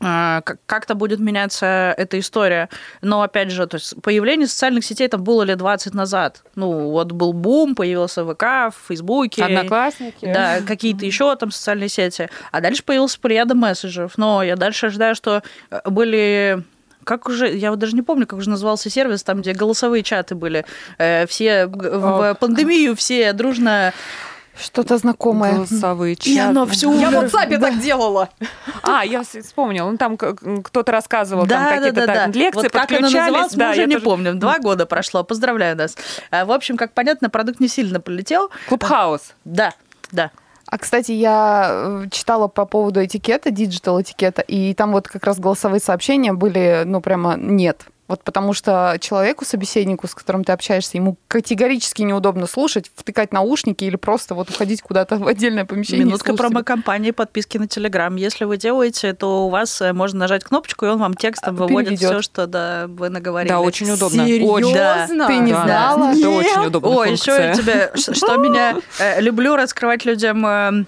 [0.01, 2.69] А, как- Как-то будет меняться эта история.
[3.03, 6.43] Но, опять же, то есть появление социальных сетей там было лет 20 назад.
[6.55, 9.45] Ну, вот был бум, появился ВК, в Фейсбуке.
[9.45, 10.25] Одноклассники?
[10.33, 12.29] Да, какие-то еще там социальные сети.
[12.53, 14.17] А дальше появился плеяда мессенджеров.
[14.19, 16.63] Но я дальше ожидаю, что э, были
[17.05, 20.35] как уже, я вот даже не помню, как уже назывался сервис, там, где голосовые чаты
[20.35, 20.67] были.
[20.99, 23.93] Э, Все г- в пандемию все дружно...
[24.61, 25.55] Что-то знакомое.
[25.55, 26.77] Голосовые И оно чаты.
[26.77, 28.29] все Я в WhatsApp так делала.
[28.83, 29.91] А, я вспомнила.
[29.91, 32.15] Ну, там кто-то рассказывал, там Да, да, какие-то да, да.
[32.15, 33.13] там лекции, вот как оно подключались.
[33.27, 34.39] называлось, мы да, уже я не тоже- помним.
[34.39, 35.23] Два года прошло.
[35.25, 35.97] Поздравляю нас.
[36.31, 38.51] А, В общем, как понятно, продукт не сильно полетел.
[38.69, 39.33] Clubhouse.
[39.45, 39.75] Да,
[40.11, 40.31] да.
[40.71, 45.39] А, кстати, я э, читала по поводу этикета, digital этикета, и там вот как раз
[45.39, 47.87] голосовые сообщения были, ну, прямо нет.
[48.09, 53.85] Вот потому что человеку, собеседнику, с которым ты общаешься, ему категорически неудобно слушать, втыкать наушники
[53.85, 56.07] или просто вот уходить куда-то в отдельное помещение.
[56.07, 58.17] Минутка промо-компании подписки на Телеграм.
[58.17, 61.59] Если вы делаете, то у вас э, можно нажать кнопочку, и он вам текстом А,
[61.67, 63.51] выводит все, что да, вы наговорили.
[63.53, 64.27] Да, очень удобно.
[64.27, 64.53] Серьезно?
[64.53, 64.75] Очень.
[64.75, 65.07] Да.
[65.27, 66.11] Ты не Да, знала?
[66.17, 67.49] Это очень удобная Ой, еще функция.
[67.49, 70.87] я тебе, что меня э, люблю раскрывать людям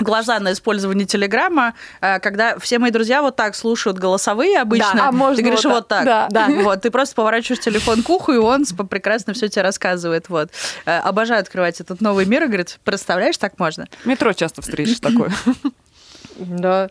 [0.00, 4.94] глаза на использование Телеграма, э, когда все мои друзья вот так слушают голосовые обычно.
[4.94, 6.04] Да, а можно ты говоришь вот вот так.
[6.04, 6.32] так.
[6.32, 6.48] Да.
[6.62, 10.28] Вот, ты просто поворачиваешь телефон к уху, и он прекрасно все тебе рассказывает.
[10.28, 10.50] Вот.
[10.86, 13.86] Э, Обожаю открывать этот новый мир и говорит, представляешь, так можно?
[14.02, 15.32] В метро часто встретишь такое.
[16.38, 16.88] Да.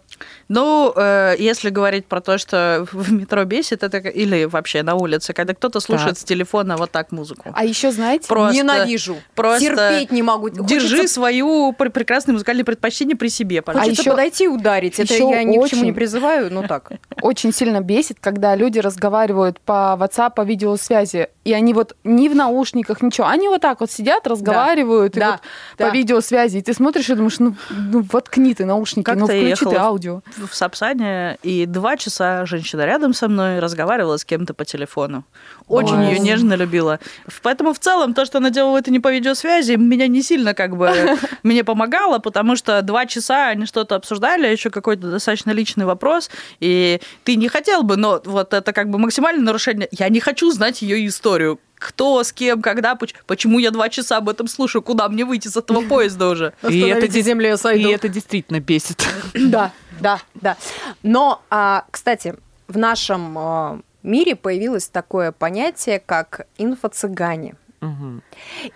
[0.48, 5.34] Ну, э, если говорить про то, что в метро бесит, это или вообще на улице,
[5.34, 7.52] когда кто-то слушает с телефона вот так музыку.
[7.54, 9.16] А еще, знаете, Просто- Ненавижу.
[9.36, 10.50] просто Терпеть не могу.
[10.50, 13.90] Держи Хочется- свою пр- прекрасные музыкальные предпочтения при себе, пожалуйста.
[13.90, 15.00] Хочется ещё- подойти и ударить.
[15.00, 16.92] Это я ни к чему не очень- призываю, но так.
[17.22, 22.36] очень сильно бесит, когда люди разговаривают по WhatsApp, по видеосвязи, и они вот не в
[22.36, 25.40] наушниках, ничего, они вот так вот сидят, разговаривают, и Да, вот
[25.78, 25.88] да.
[25.90, 29.66] по видеосвязи, и ты смотришь и думаешь, ну, ну воткни ты наушники, Как-то ну включи
[29.66, 30.22] ехала аудио.
[30.38, 35.24] в Сапсане, и два часа женщина рядом со мной разговаривала с кем-то по телефону.
[35.68, 36.14] Очень Ой.
[36.14, 37.00] ее нежно любила.
[37.44, 40.76] Поэтому в целом то, что она делала это не по видеосвязи, меня не сильно как
[40.76, 46.30] бы мне помогало, потому что два часа они что-то обсуждали, еще какой-то достаточно личный вопрос,
[46.60, 49.88] и ты не хотел бы, но вот это как бы максимальное нарушение.
[49.92, 51.60] Я не хочу знать ее историю.
[51.80, 55.48] Кто, с кем, когда, поч- почему я два часа об этом слушаю, куда мне выйти
[55.48, 56.54] с этого поезда уже?
[56.68, 59.08] И это, землю, я и это действительно бесит.
[59.34, 60.58] Да, да, да.
[61.02, 62.36] Но, а, кстати,
[62.68, 67.56] в нашем а, мире появилось такое понятие, как инфо-цыгане.
[67.82, 68.22] Мгм.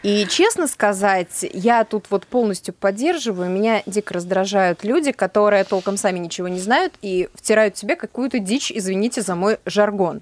[0.02, 3.50] И честно сказать, я тут вот полностью поддерживаю.
[3.50, 8.40] Меня дико раздражают люди, которые толком сами ничего не знают и втирают в себе какую-то
[8.40, 10.22] дичь, извините за мой жаргон.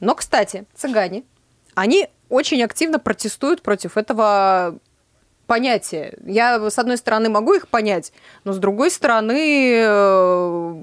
[0.00, 1.22] Но, кстати, цыгане,
[1.74, 4.78] они очень активно протестуют против этого
[5.46, 6.16] понятия.
[6.24, 8.12] Я, с одной стороны, могу их понять,
[8.44, 10.74] но с другой стороны, э,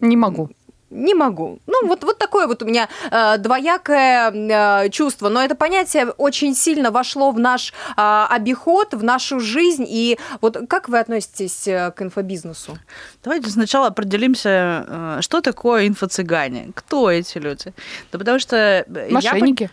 [0.00, 0.48] Не могу.
[0.88, 1.58] не могу.
[1.66, 5.28] Ну, вот, вот такое вот у меня э, двоякое э, чувство.
[5.28, 9.84] Но это понятие очень сильно вошло в наш э, обиход, в нашу жизнь.
[9.86, 12.78] И вот как вы относитесь э, к инфобизнесу?
[13.22, 17.74] Давайте сначала определимся, э, что такое инфо-цыгане, кто эти люди.
[18.12, 19.68] Да потому что э, я Мошенники.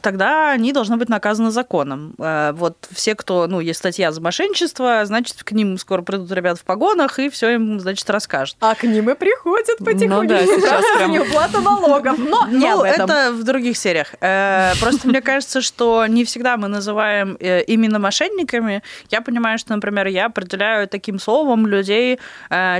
[0.00, 2.14] Тогда они должны быть наказаны законом.
[2.18, 6.60] Э, Вот все, кто, ну, есть статья за мошенничество, значит, к ним скоро придут ребята
[6.60, 8.56] в погонах и все им, значит, расскажут.
[8.60, 12.18] А к ним и приходят Ну да, сейчас прям- Неуплата налогов.
[12.18, 13.10] Но не ну, об этом.
[13.10, 14.14] это в других сериях.
[14.20, 18.82] Э, Просто мне кажется, что не всегда мы называем э, именно мошенниками.
[19.10, 22.18] Я понимаю, что, например, я определяю таким словом людей,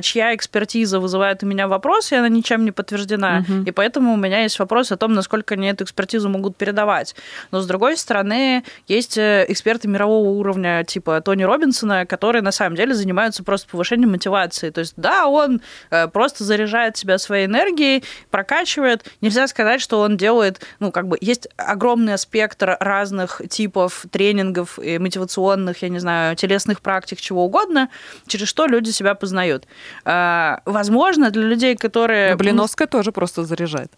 [0.00, 3.44] чья экспертиза вызывает у меня вопрос, и она ничем не подтверждена.
[3.66, 7.14] И поэтому у меня есть вопрос о том, насколько они эту экспертизу могут передавать.
[7.50, 12.76] Но, с другой стороны, есть э, эксперты мирового уровня, типа Тони Робинсона, которые на самом
[12.76, 14.70] деле занимаются просто повышением мотивации.
[14.70, 19.04] То есть, да, он э, просто заряжает себя своей энергией, прокачивает.
[19.20, 24.98] Нельзя сказать, что он делает, ну, как бы, есть огромный спектр разных типов тренингов и
[24.98, 27.88] мотивационных, я не знаю, телесных практик, чего угодно,
[28.26, 29.66] через что люди себя познают.
[30.04, 32.36] Э, Возможно, для людей, которые...
[32.36, 33.90] Блиновская тоже просто заряжает.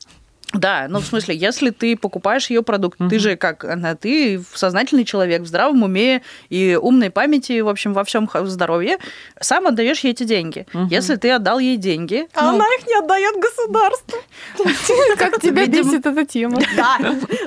[0.52, 5.04] Да, ну в смысле, если ты покупаешь ее продукт, ты же как она, ты сознательный
[5.04, 8.98] человек в здравом уме и умной памяти, в общем, во всем здоровье,
[9.40, 10.66] сам отдаешь ей эти деньги.
[10.90, 14.18] Если ты отдал ей деньги, А ну, она их не отдает государству.
[15.18, 16.60] Как тебя бесит эта тема?
[16.76, 16.98] Да,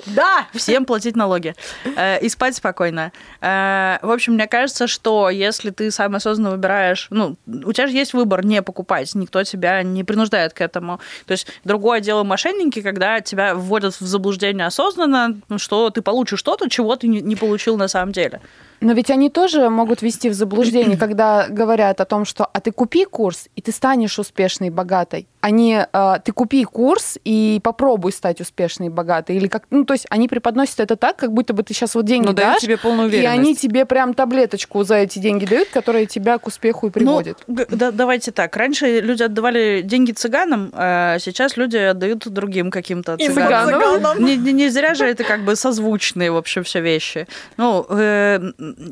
[0.07, 0.47] да.
[0.53, 1.55] всем платить налоги
[1.95, 3.11] э, и спать спокойно.
[3.41, 7.93] Э, в общем, мне кажется, что если ты сам осознанно выбираешь, ну, у тебя же
[7.93, 10.99] есть выбор не покупать, никто тебя не принуждает к этому.
[11.25, 16.39] То есть другое дело мошенники, когда тебя вводят в заблуждение осознанно, ну, что ты получишь
[16.39, 18.39] что-то, чего ты не, получил на самом деле.
[18.79, 22.71] Но ведь они тоже могут вести в заблуждение, когда говорят о том, что «а ты
[22.71, 25.27] купи курс, и ты станешь успешной и богатой».
[25.51, 29.36] Не а, «ты купи курс и попробуй стать успешной и богатой».
[29.36, 32.05] Или как, ну, то есть они преподносят это так, как будто бы ты сейчас вот
[32.05, 35.69] деньги Ну, дают дашь, тебе полную и они тебе прям таблеточку за эти деньги дают,
[35.69, 37.43] которая тебя к успеху и приводит.
[37.47, 38.55] Ну, да- давайте так.
[38.55, 43.81] Раньше люди отдавали деньги цыганам, а сейчас люди отдают другим каким-то цыганам.
[43.81, 44.23] цыганам.
[44.25, 47.27] Не, не- не зря же это как бы созвучные, в общем, все вещи.
[47.58, 48.39] Ну, э,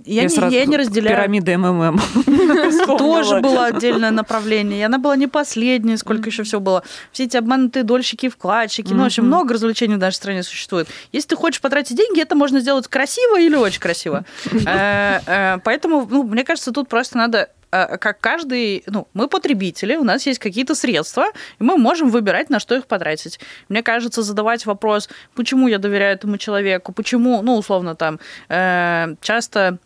[0.06, 1.16] я, не, сразу я не разделяю.
[1.16, 2.00] Пирамида МММ.
[2.98, 4.80] Тоже было отдельное направление.
[4.80, 6.84] И она была не последняя, сколько еще всего было.
[7.12, 8.94] Все эти обманутые дольщики, вкладчики.
[8.94, 10.88] Ну, в общем, много развлечений в нашей стране существует.
[11.12, 14.26] Если ты хочешь потратить деньги, это можно сделать красиво или очень красиво.
[14.66, 19.96] Э, э, Поэтому, ну, мне кажется, тут просто надо э, как каждый, ну, мы потребители,
[19.96, 21.26] у нас есть какие-то средства,
[21.60, 23.40] и мы можем выбирать, на что их потратить.
[23.70, 29.80] Мне кажется, задавать вопрос, почему я доверяю этому человеку, почему, ну, условно, там, э, часто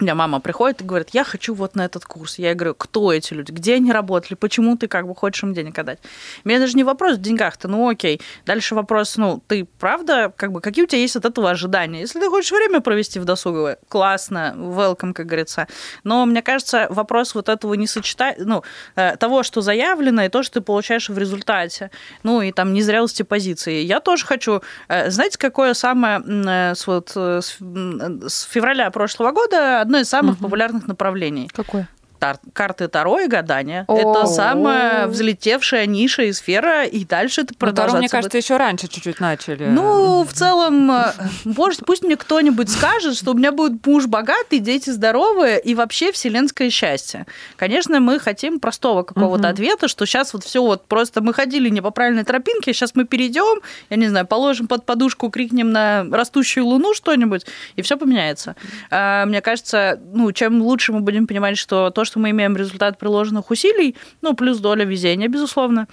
[0.00, 2.38] у меня мама приходит и говорит, я хочу вот на этот курс.
[2.38, 5.78] Я говорю, кто эти люди, где они работали, почему ты как бы хочешь им денег
[5.78, 5.98] отдать.
[6.44, 8.20] У меня даже не вопрос в деньгах-то, ну окей.
[8.46, 12.00] Дальше вопрос, ну ты правда, как бы, какие у тебя есть от этого ожидания?
[12.00, 15.68] Если ты хочешь время провести в досуговое, классно, welcome, как говорится.
[16.02, 18.62] Но мне кажется, вопрос вот этого не сочетания, ну,
[18.96, 21.90] э, того, что заявлено, и то, что ты получаешь в результате.
[22.22, 23.82] Ну, и там незрелости позиции.
[23.82, 24.62] Я тоже хочу...
[24.88, 30.86] э, Знаете, какое самое э, с, вот, с февраля прошлого года одно из самых популярных
[30.86, 31.48] направлений?
[31.52, 31.88] Какое?
[32.20, 33.84] Тар- карты Таро и гадания.
[33.88, 33.96] О.
[33.96, 38.56] Это самая взлетевшая ниша и сфера, и дальше это Ну, Втором, продолжаться мне кажется, еще
[38.56, 39.66] раньше чуть-чуть начали.
[39.66, 41.12] Ну, в целом, э,
[41.44, 46.12] может, пусть мне кто-нибудь скажет, что у меня будет муж богатый, дети здоровые и вообще
[46.12, 47.26] вселенское счастье.
[47.56, 51.80] Конечно, мы хотим простого какого-то ответа, что сейчас вот все вот просто мы ходили не
[51.80, 56.66] по правильной тропинке, сейчас мы перейдем, я не знаю, положим под подушку, крикнем на растущую
[56.66, 58.56] луну что-нибудь, и все поменяется.
[58.90, 62.98] А, Мне кажется, ну, чем лучше мы будем понимать, что то, что мы имеем результат
[62.98, 65.86] приложенных усилий, ну, плюс доля везения, безусловно,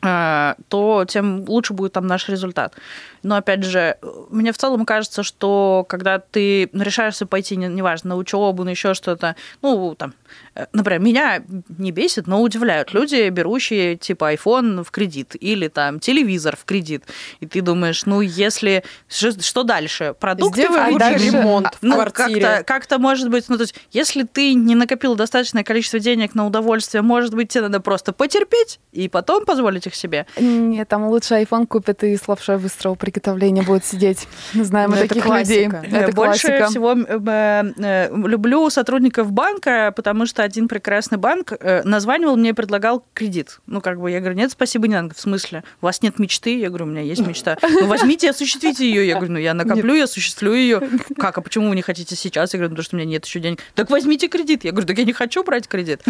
[0.00, 2.74] то тем лучше будет там наш результат.
[3.22, 3.98] Но опять же,
[4.30, 8.94] мне в целом кажется, что когда ты решаешься пойти, не- неважно, на учебу, на еще
[8.94, 10.14] что-то, ну, там,
[10.54, 11.42] э, например, меня
[11.76, 17.04] не бесит, но удивляют люди, берущие типа iPhone в кредит или там телевизор в кредит.
[17.40, 18.84] И ты думаешь, ну, если...
[19.08, 20.14] Что, дальше?
[20.18, 22.40] Продукты Сделай а дальше- ремонт в ну, квартире.
[22.40, 26.46] как-то, как-то может быть, ну, то есть, если ты не накопил достаточное количество денег на
[26.46, 30.26] удовольствие, может быть, тебе надо просто потерпеть и потом позволить их себе.
[30.38, 34.26] Нет, там лучше iPhone купят и с лапшой быстрого приготовления будут сидеть.
[34.54, 35.68] Знаем мы Ну, это таких людей.
[35.68, 42.36] Это Больше всего э, э, люблю сотрудников банка, потому что один прекрасный банк э, названивал
[42.36, 43.60] мне и предлагал кредит.
[43.66, 45.14] Ну, как бы, я говорю, нет, спасибо, не надо.
[45.14, 45.64] В смысле?
[45.82, 46.58] У вас нет мечты?
[46.58, 47.56] Я говорю, у меня есть мечта.
[47.62, 49.06] Ну, возьмите и осуществите ее.
[49.06, 50.80] Я говорю, ну, я накоплю, я осуществлю ее.
[51.18, 52.52] Как, а почему вы не хотите сейчас?
[52.54, 53.60] Я говорю, «Ну, потому что у меня нет еще денег.
[53.74, 54.64] Так возьмите кредит.
[54.64, 56.02] Я говорю, так я не хочу брать кредит.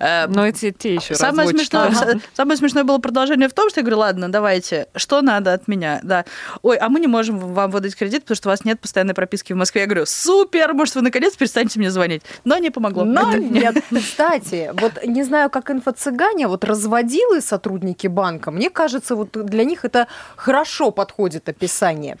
[0.00, 3.82] Но эти те еще Самое смешное, с- самое смешное было продолжение в том, что я
[3.84, 6.00] говорю, ладно, давайте, что надо от меня?
[6.02, 6.24] Да.
[6.62, 9.52] Ой, а мы не можем вам выдать кредит, потому что у вас нет постоянной прописки
[9.52, 9.82] в Москве.
[9.82, 12.22] Я говорю, супер, может, вы наконец перестанете мне звонить.
[12.44, 13.04] Но не помогло.
[13.04, 13.76] Но Это- нет.
[13.94, 19.84] Кстати, вот не знаю, как инфо-цыгане, вот разводилы сотрудники банка, мне кажется, вот для них
[19.84, 20.06] это
[20.36, 22.16] хорошо подходит описание.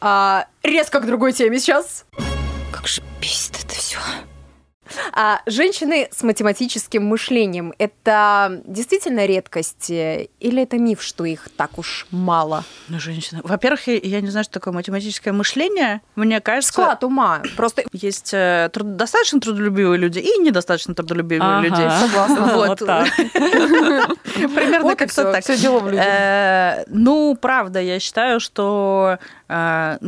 [0.00, 2.04] А, резко к другой теме сейчас.
[2.72, 3.98] Как же бесит это все.
[5.12, 11.78] А женщины с математическим мышлением– это действительно редкость э, или это миф, что их так
[11.78, 12.64] уж мало?
[12.88, 13.40] Ну, женщина.
[13.44, 16.00] Во-первых, я- не знаю, что такое математическое мышление.
[16.16, 17.42] Мне кажется, Склад ума.
[17.56, 21.90] Просто есть э, труд- достаточно трудолюбивые люди и недостаточно трудолюбивые люди.
[22.00, 22.50] Согласна.
[22.54, 22.78] Вот.
[22.80, 23.08] Так.
[24.34, 25.44] Примерно как-то так.
[25.44, 26.04] Все дело в людях.
[26.06, 29.18] Э, Ну, правда, я считаю, что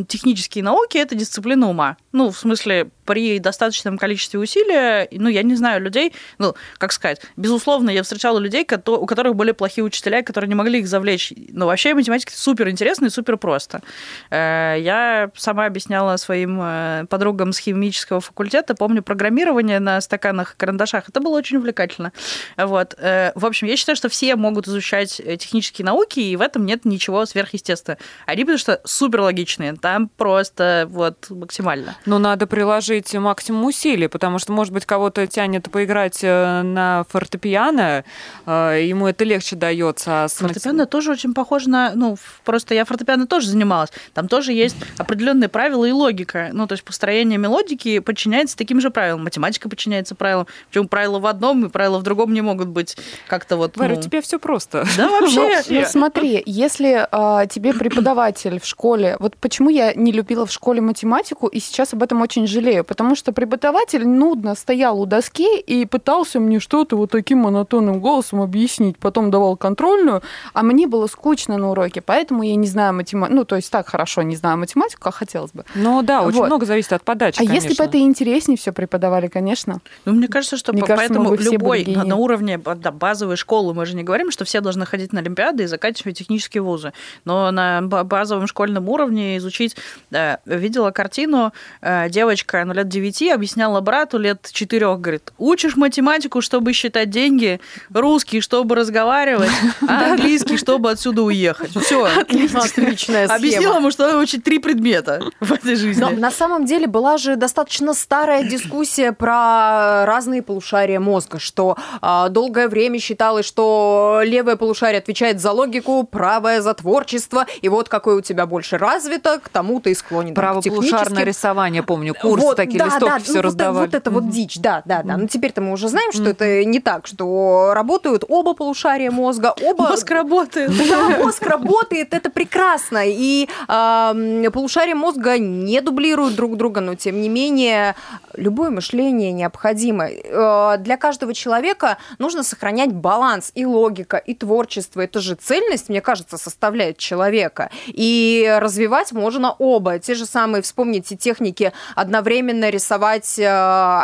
[0.07, 1.97] технические науки это дисциплина ума.
[2.12, 6.92] Ну, в смысле, при достаточном количестве усилий школе, ну, я не знаю людей, ну, как
[6.92, 11.32] сказать, безусловно, я встречала людей, у которых были плохие учителя, которые не могли их завлечь.
[11.48, 13.82] Но вообще математика супер интересно и супер просто.
[14.30, 20.56] Э, я сама объясняла своим э, подругам с химического факультета, помню программирование на стаканах и
[20.56, 21.08] карандашах.
[21.08, 22.12] Это было очень увлекательно.
[22.56, 22.94] Вот.
[22.98, 26.85] Э, в общем, я считаю, что все могут изучать технические науки, и в этом нет
[26.85, 27.98] ничего сверхъестественного.
[28.26, 29.74] Они потому что супер логичные.
[29.74, 31.96] Там просто вот максимально.
[32.06, 38.05] Но надо приложить максимум усилий, потому что, может быть, кого-то тянет поиграть на фортепиано,
[38.46, 40.22] ему это легче дается.
[40.22, 41.92] А с фортепиано тоже очень похоже на...
[41.96, 43.90] Ну, просто я фортепиано тоже занималась.
[44.14, 46.51] Там тоже есть определенные правила и логика.
[46.53, 49.25] Ну, то есть построение мелодики подчиняется таким же правилам.
[49.25, 50.46] Математика подчиняется правилам.
[50.70, 52.96] Причем правила в одном и правила в другом не могут быть
[53.27, 53.77] как-то вот...
[53.77, 53.98] Варя, ну...
[53.98, 54.87] у тебя все просто.
[54.96, 55.61] Да, вообще.
[55.68, 59.16] Ну, смотри, если а, тебе преподаватель в школе...
[59.18, 62.85] Вот почему я не любила в школе математику, и сейчас об этом очень жалею.
[62.85, 68.40] Потому что преподаватель нудно стоял у доски и пытался мне что-то вот таким монотонным голосом
[68.40, 68.98] объяснить.
[68.98, 70.22] Потом давал контрольную,
[70.54, 73.34] а мне было скучно на уроке, поэтому я не знаю математику.
[73.36, 75.64] Ну, то есть так хорошо не знаю математику, как хотелось бы.
[75.74, 76.46] Ну да, очень вот.
[76.46, 77.68] много зависит от подачи, А конечно.
[77.68, 79.80] если бы это интереснее все преподавали, конечно.
[80.04, 83.86] Ну, мне кажется, что мне по- кажется, поэтому любой на уровне да, базовой школы, мы
[83.86, 86.92] же не говорим, что все должны ходить на Олимпиады и заканчивать технические вузы.
[87.24, 89.76] Но на базовом школьном уровне изучить...
[90.10, 96.40] Да, видела картину, э, девочка, ну, лет 9, объясняла брату лет 4, говорит, учишь математику,
[96.40, 97.61] чтобы считать деньги,
[97.92, 99.50] русский, чтобы разговаривать,
[99.88, 101.70] а английский, чтобы отсюда уехать.
[101.76, 102.05] Все.
[102.05, 103.35] Отличная схема.
[103.35, 106.00] Объяснила ему, что надо учить три предмета в этой жизни.
[106.00, 112.26] Но на самом деле была же достаточно старая дискуссия про разные полушария мозга, что э,
[112.31, 118.16] долгое время считалось, что левое полушарие отвечает за логику, правое за творчество, и вот какое
[118.16, 120.35] у тебя больше развито, к тому ты и склонен.
[120.35, 123.87] Правополушарное рисование, помню, курс вот, такие да, листовки да, все ну, раздавали.
[123.87, 125.16] Вот, вот это вот дичь, да, да, да.
[125.16, 129.90] Но теперь-то мы уже знаем, что это не так, что работают оба полушария мозга, оба...
[129.90, 130.73] Мозг работает.
[130.88, 133.03] Да, мозг работает, это прекрасно.
[133.07, 137.95] И э, полушария мозга не дублируют друг друга, но тем не менее
[138.35, 140.09] любое мышление необходимо.
[140.09, 145.01] Э, для каждого человека нужно сохранять баланс и логика, и творчество.
[145.01, 147.71] Это же цельность, мне кажется, составляет человека.
[147.87, 149.99] И развивать можно оба.
[149.99, 153.45] Те же самые, вспомните техники, одновременно рисовать э,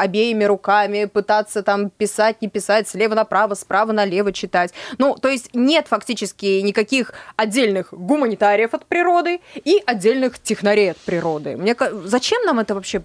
[0.08, 4.72] обеими руками, пытаться там писать, не писать, слева направо, справа налево читать.
[4.98, 11.56] Ну, то есть нет фактически никаких отдельных гуманитариев от природы и отдельных технарей от природы.
[11.56, 13.02] Мне зачем нам это вообще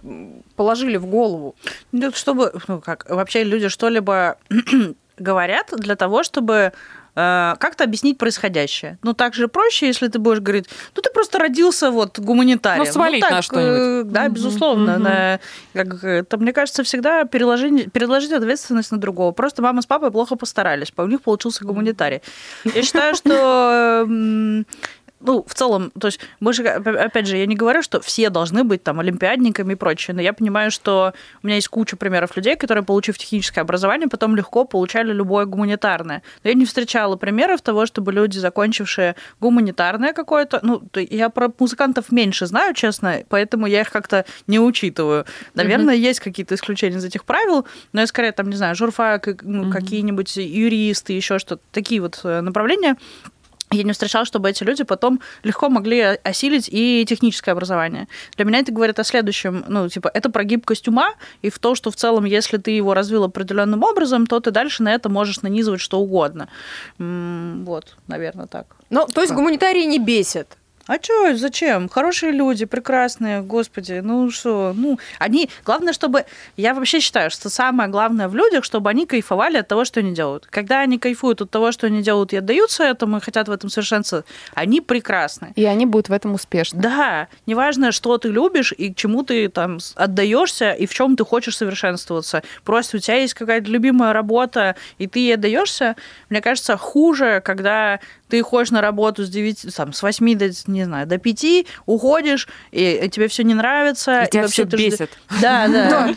[0.56, 1.56] положили в голову?
[1.92, 4.38] Ну, чтобы, ну как, вообще люди что-либо
[5.18, 6.72] говорят для того, чтобы
[7.14, 8.98] как-то объяснить происходящее.
[9.04, 12.86] Ну, так же проще, если ты будешь говорить, ну, ты просто родился вот гуманитарием.
[12.86, 14.12] Ну, свалить ну, так, на что-нибудь.
[14.12, 14.92] Да, безусловно.
[14.92, 15.40] Mm-hmm.
[15.74, 19.32] На, как, это, мне кажется, всегда переложить, переложить ответственность на другого.
[19.32, 22.22] Просто мама с папой плохо постарались, у них получился гуманитарий.
[22.64, 24.08] Я считаю, что
[25.24, 28.64] ну, в целом, то есть мы же, опять же, я не говорю, что все должны
[28.64, 32.56] быть там олимпиадниками и прочее, но я понимаю, что у меня есть куча примеров людей,
[32.56, 36.22] которые, получив техническое образование, потом легко получали любое гуманитарное.
[36.44, 42.12] Но я не встречала примеров того, чтобы люди, закончившие гуманитарное какое-то, ну, я про музыкантов
[42.12, 45.26] меньше знаю, честно, поэтому я их как-то не учитываю.
[45.54, 46.10] Наверное, mm-hmm.
[46.10, 49.72] есть какие-то исключения из этих правил, но я скорее там, не знаю, журфак, ну, mm-hmm.
[49.72, 52.98] какие-нибудь юристы, еще что-то, такие вот э, направления
[53.74, 58.08] я не встречала, чтобы эти люди потом легко могли осилить и техническое образование.
[58.36, 61.76] Для меня это говорит о следующем, ну, типа, это про гибкость ума и в то,
[61.76, 65.42] что в целом, если ты его развил определенным образом, то ты дальше на это можешь
[65.42, 66.50] нанизывать что угодно.
[66.98, 68.68] Вот, наверное, так.
[68.90, 70.48] Ну, то есть гуманитарии не бесит?
[70.86, 71.88] А что, зачем?
[71.88, 76.26] Хорошие люди, прекрасные, господи, ну что, ну, они, главное, чтобы,
[76.58, 80.14] я вообще считаю, что самое главное в людях, чтобы они кайфовали от того, что они
[80.14, 80.46] делают.
[80.50, 83.70] Когда они кайфуют от того, что они делают и отдаются этому, и хотят в этом
[83.70, 85.54] совершенствоваться, они прекрасны.
[85.56, 86.82] И они будут в этом успешны.
[86.82, 91.24] Да, неважно, что ты любишь и к чему ты там отдаешься, и в чем ты
[91.24, 92.44] хочешь совершенствоваться.
[92.66, 95.96] Просто у тебя есть какая-то любимая работа, и ты ей отдаешься,
[96.30, 98.02] мне кажется, хуже, когда
[98.34, 102.48] ты ходишь на работу с 9, там, с 8 до, не знаю, до 5, уходишь,
[102.72, 104.24] и тебе все не нравится.
[104.24, 105.12] И, и тебя все бесит.
[105.40, 106.16] Да, да.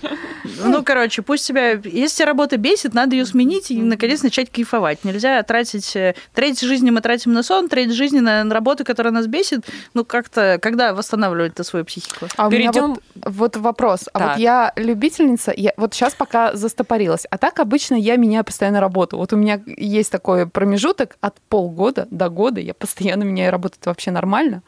[0.64, 1.72] Ну, короче, пусть тебя...
[1.72, 5.04] Если работа бесит, надо ее сменить и, наконец, начать кайфовать.
[5.04, 5.94] Нельзя тратить...
[5.94, 9.66] Э, треть жизни мы тратим на сон, треть жизни на работу, которая нас бесит.
[9.92, 10.58] Ну, как-то...
[10.62, 12.28] Когда восстанавливать-то свою психику?
[12.38, 12.94] А Перейдем...
[12.94, 14.08] вот, вот вопрос.
[14.14, 17.26] А вот я любительница, я вот сейчас пока застопорилась.
[17.28, 19.18] А так обычно я меняю постоянно работу.
[19.18, 23.76] Вот у меня есть такой промежуток от полгода до года, я постоянно меняю работу.
[23.80, 24.62] Это вообще нормально?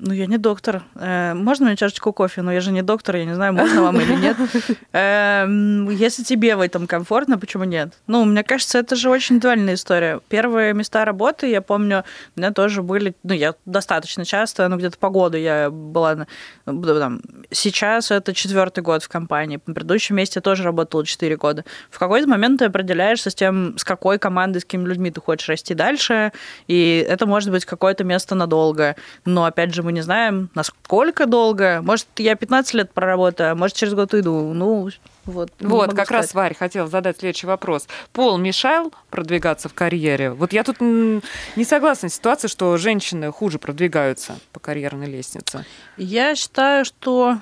[0.00, 0.84] Ну, я не доктор.
[0.94, 2.42] Э, можно мне чашечку кофе?
[2.42, 4.36] Но я же не доктор, я не знаю, можно вам или нет.
[4.92, 7.94] Эм, если тебе в этом комфортно, почему нет?
[8.06, 10.20] Ну, мне кажется, это же очень дуальная история.
[10.28, 12.04] Первые места работы, я помню,
[12.36, 16.26] у меня тоже были, ну, я достаточно часто, ну, где-то по году я была,
[16.64, 21.64] там, сейчас это четвертый год в компании, на предыдущем месте я тоже работала 4 года.
[21.90, 25.48] В какой-то момент ты определяешься с тем, с какой командой, с какими людьми ты хочешь
[25.48, 26.32] расти дальше,
[26.68, 28.94] и это может быть какое-то место надолго.
[29.24, 31.80] Но, опять же, мы не знаем, насколько долго.
[31.82, 34.52] Может, я 15 лет проработаю, а может, через год уйду.
[34.52, 34.90] Ну,
[35.24, 36.10] вот, вот как сказать.
[36.10, 37.88] раз, Варь, хотела задать следующий вопрос.
[38.12, 40.30] Пол мешал продвигаться в карьере?
[40.32, 45.64] Вот я тут не согласна с ситуацией, что женщины хуже продвигаются по карьерной лестнице.
[45.96, 47.38] Я считаю, что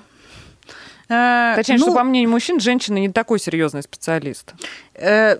[1.09, 4.55] Точнее, ну, что по мнению мужчин, женщина не такой серьезный специалист.
[4.95, 5.37] Э,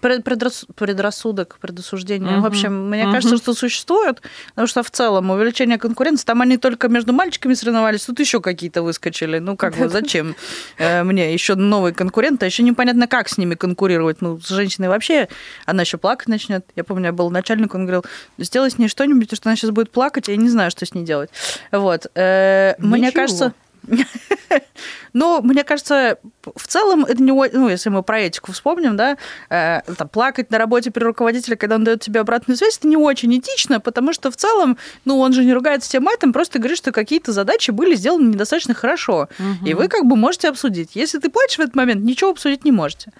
[0.00, 2.34] предрас, предрассудок, предосуждение.
[2.34, 2.42] Угу.
[2.42, 3.12] В общем, мне угу.
[3.12, 8.04] кажется, что существует, потому что в целом увеличение конкуренции, там они только между мальчиками соревновались,
[8.04, 9.38] тут еще какие-то выскочили.
[9.38, 10.36] Ну, как бы, зачем
[10.76, 14.20] э, мне еще новые конкуренты, а еще непонятно, как с ними конкурировать.
[14.20, 15.28] Ну, с женщиной вообще,
[15.64, 16.66] она еще плакать начнет.
[16.76, 18.04] Я помню, я был начальник, он говорил,
[18.36, 20.92] сделай с ней что-нибудь, потому что она сейчас будет плакать, я не знаю, что с
[20.92, 21.30] ней делать.
[21.72, 22.06] Вот.
[22.14, 23.54] Мне кажется...
[25.12, 29.16] Ну, мне кажется, в целом, это не, ну, если мы про этику вспомним, да,
[29.48, 32.98] э, там, плакать на работе при руководителе, когда он дает тебе обратную связь, это не
[32.98, 34.76] очень этично, потому что в целом,
[35.06, 38.74] ну, он же не ругается тем матом, просто говорит, что какие-то задачи были сделаны недостаточно
[38.74, 39.30] хорошо.
[39.38, 39.66] Угу.
[39.66, 40.90] И вы как бы можете обсудить.
[40.94, 43.10] Если ты плачешь в этот момент, ничего обсудить не можете.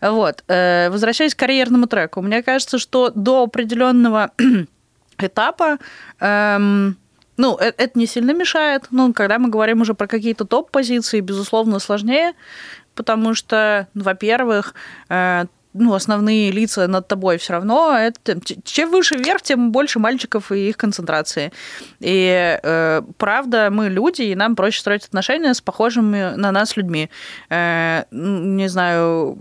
[0.00, 0.44] Вот.
[0.46, 4.30] Э, возвращаясь к карьерному треку, мне кажется, что до определенного
[5.18, 5.78] этапа
[6.20, 6.96] эм,
[7.36, 8.86] ну, это, это не сильно мешает.
[8.90, 12.34] Ну, когда мы говорим уже про какие-то топ-позиции, безусловно, сложнее,
[12.94, 14.74] потому что, во-первых,
[15.08, 17.96] э, ну, основные лица над тобой все равно.
[17.98, 21.52] Это, чем выше вверх, тем больше мальчиков и их концентрации.
[21.98, 27.10] И э, правда, мы люди, и нам проще строить отношения с похожими на нас людьми.
[27.50, 29.36] Э, не знаю,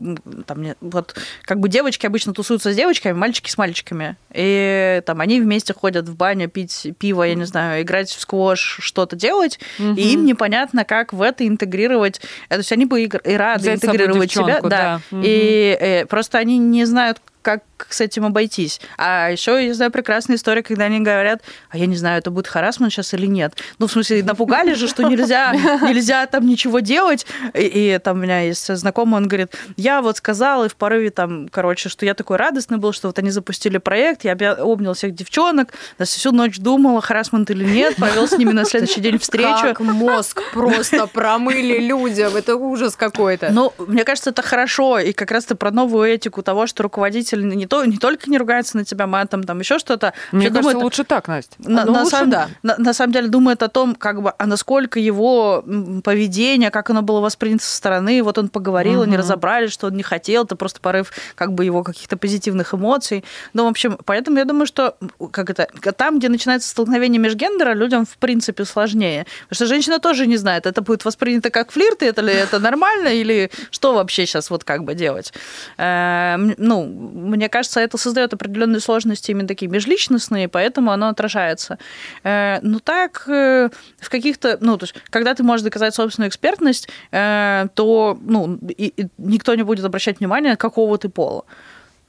[0.48, 4.18] там, вот как бы девочки обычно тусуются с девочками, мальчики с мальчиками.
[4.34, 8.80] И там они вместе ходят в баню пить пиво, я не знаю, играть в сквош,
[8.82, 9.94] что-то делать, угу.
[9.94, 12.22] и им непонятно, как в это интегрировать.
[12.50, 14.60] То есть они бы и рады Взять интегрировать себя.
[14.62, 14.70] Да.
[14.70, 15.02] да.
[15.12, 15.22] Угу.
[15.24, 18.80] И э, просто они не знают, как с этим обойтись.
[18.98, 22.48] А еще я знаю прекрасная история, когда они говорят, а я не знаю, это будет
[22.48, 23.56] харасман сейчас или нет.
[23.80, 27.26] Ну, в смысле, напугали же, что нельзя, нельзя там ничего делать.
[27.54, 27.62] И,
[27.94, 31.48] и там у меня есть знакомый, он говорит, я вот сказал и в порыве там,
[31.50, 35.74] короче, что я такой радостный был, что вот они запустили проект, я обнял всех девчонок,
[36.00, 39.62] всю ночь думала, харасмент или нет, провел с ними на следующий день встречу.
[39.62, 43.50] Как мозг просто промыли людям, это ужас какой-то.
[43.52, 47.68] Ну, мне кажется, это хорошо, и как раз-то про новую этику того, что руководитель не
[47.74, 50.14] то, не только не ругается на тебя матом, там еще что-то.
[50.32, 51.56] Мне кажется, думает, лучше так, Настя.
[51.58, 52.50] На, ну, на, лучше, сам, да.
[52.62, 55.66] на, на самом деле думает о том, как бы, а насколько его
[56.04, 59.04] поведение, как оно было воспринято со стороны, вот он поговорил, угу.
[59.06, 63.26] они разобрали, что он не хотел, это просто порыв как бы его каких-то позитивных эмоций.
[63.54, 64.96] Ну, в общем, поэтому я думаю, что
[65.32, 69.26] как это, там, где начинается столкновение межгендера, людям в принципе сложнее.
[69.50, 73.08] Потому что женщина тоже не знает, это будет воспринято как флирт, это ли это нормально,
[73.08, 75.34] или что вообще сейчас вот как бы делать.
[75.80, 81.78] Э, ну, мне кажется, это создает определенные сложности именно такие межличностные, поэтому оно отражается.
[82.24, 86.90] Э, но так э, в каких-то, ну, то есть, когда ты можешь доказать собственную экспертность,
[87.12, 91.44] э, то, ну, и, и никто не будет обращать внимания, какого ты пола.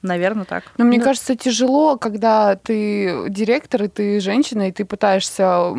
[0.05, 0.63] Наверное, так.
[0.77, 1.05] Но мне да.
[1.05, 5.73] кажется, тяжело, когда ты директор, и ты женщина, и ты пытаешься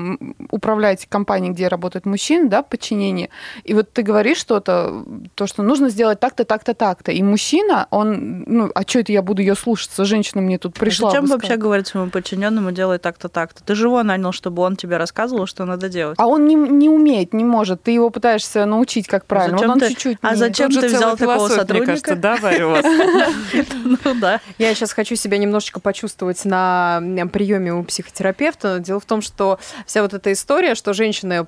[0.50, 3.30] управлять компанией, где работают мужчины, да, подчинение.
[3.64, 5.04] И вот ты говоришь что-то,
[5.34, 7.12] то, что нужно сделать так-то, так-то, так-то.
[7.12, 10.04] И мужчина, он, ну, а что это я буду ее слушаться?
[10.04, 11.08] Женщина мне тут пришла.
[11.08, 13.62] А зачем вообще говорить своему подчиненному делай так-то, так-то?
[13.62, 16.16] Ты же его нанял, чтобы он тебе рассказывал, что надо делать.
[16.18, 17.82] А он не, не умеет, не может.
[17.82, 19.58] Ты его пытаешься научить, как правильно.
[19.58, 19.88] Зачем вот он ты...
[19.90, 20.18] чуть-чуть.
[20.22, 22.16] А зачем ты взял такого сотрудника?
[22.16, 22.84] Да, Варя, у вас.
[24.20, 24.40] Да.
[24.58, 27.00] Я сейчас хочу себя немножечко почувствовать на
[27.32, 28.78] приеме у психотерапевта.
[28.78, 31.46] Дело в том, что вся вот эта история, что женщины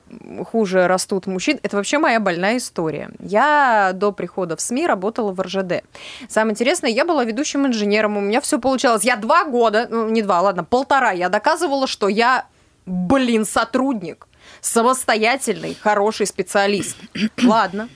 [0.50, 3.10] хуже растут мужчин, это вообще моя больная история.
[3.20, 5.84] Я до прихода в СМИ работала в РЖД.
[6.28, 9.04] Самое интересное, я была ведущим инженером, у меня все получалось.
[9.04, 12.46] Я два года, ну не два, ладно, полтора, я доказывала, что я,
[12.86, 14.26] блин, сотрудник
[14.60, 16.96] самостоятельный, хороший специалист.
[17.42, 17.88] Ладно.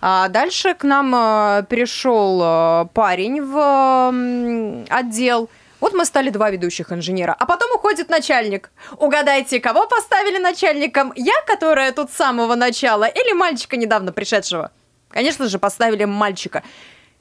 [0.00, 5.48] А дальше к нам э, перешел э, парень в отдел.
[5.80, 7.36] Вот мы стали два ведущих инженера.
[7.38, 8.70] А потом уходит начальник.
[8.98, 11.12] Угадайте, кого поставили начальником?
[11.16, 14.70] Я, которая тут с самого начала, или мальчика недавно пришедшего?
[15.10, 16.62] Конечно же, поставили мальчика.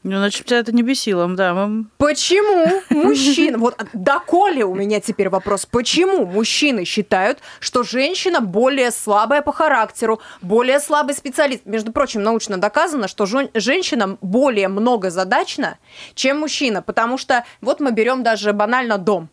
[0.07, 1.55] Ну, значит, тебя это не бесило, да.
[1.55, 3.57] мы- Почему мужчина...
[3.57, 5.65] Вот доколе у меня теперь вопрос.
[5.65, 11.65] Почему мужчины считают, что женщина более слабая по характеру, более слабый специалист?
[11.65, 15.79] Между прочим, научно доказано, что жен- женщина более многозадачна,
[16.13, 16.83] чем мужчина.
[16.83, 19.29] Потому что вот мы берем даже банально дом.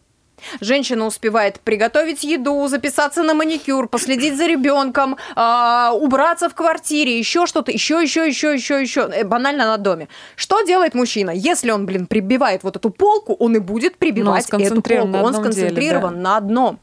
[0.60, 7.46] Женщина успевает приготовить еду, записаться на маникюр, последить за ребенком, а, убраться в квартире, еще
[7.46, 9.10] что-то, еще, еще, еще, еще, еще.
[9.12, 10.08] Э, Банально на доме.
[10.36, 11.30] Что делает мужчина?
[11.30, 15.26] Если он, блин, прибивает вот эту полку, он и будет прибивать эту сконцентрирован полку.
[15.26, 16.20] Он одном деле, сконцентрирован да.
[16.20, 16.80] на одном.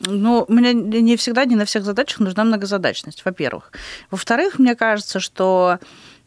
[0.00, 3.70] Ну, мне не всегда, не на всех задачах нужна многозадачность, во-первых.
[4.10, 5.78] Во-вторых, мне кажется, что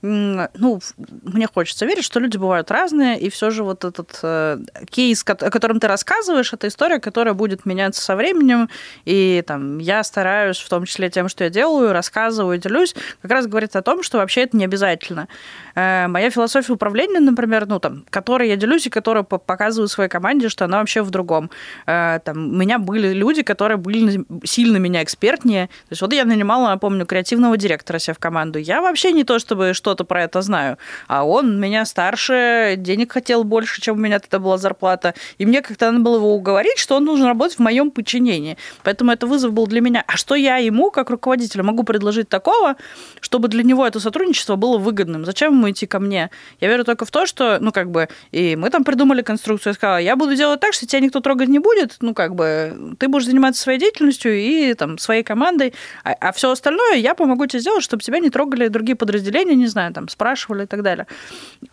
[0.04, 0.82] ну,
[1.24, 5.36] мне хочется верить, что люди бывают разные, и все же вот этот э, кейс, о
[5.36, 8.70] котором ты рассказываешь, это история, которая будет меняться со временем,
[9.06, 13.48] и там я стараюсь, в том числе тем, что я делаю, рассказываю, делюсь, как раз
[13.48, 15.30] говорит о том, что вообще это не обязательно.
[15.76, 20.10] Э, моя философия управления, например, ну, там, которой я делюсь и которую по- показываю своей
[20.10, 21.50] команде, что она вообще в другом.
[21.88, 25.68] Э, там, у меня были люди, которые были сильно меня экспертнее.
[25.68, 28.60] То есть вот я нанимала, помню, креативного директора себе в команду.
[28.60, 30.78] Я вообще не то, чтобы что-то про это знаю,
[31.08, 35.14] а он меня старше, денег хотел больше, чем у меня тогда была зарплата.
[35.38, 38.58] И мне как-то надо было его уговорить, что он должен работать в моем подчинении.
[38.84, 40.04] Поэтому это вызов был для меня.
[40.08, 42.76] А что я ему, как руководителю, могу предложить такого,
[43.22, 45.26] чтобы для него это сотрудничество было выгодным?
[45.26, 46.32] Зачем ему идти ко мне?
[46.60, 49.76] Я верю только в то, что, ну, как бы, и мы там придумали конструкцию, я
[49.76, 53.08] сказала, я буду делать так, что тебя никто трогать не будет, ну, как бы, ты
[53.08, 55.74] будешь заниматься своей деятельностью и там своей командой,
[56.04, 59.83] а, все остальное я помогу тебе сделать, чтобы тебя не трогали другие подразделения, не знаю,
[59.92, 61.08] там, спрашивали и так далее.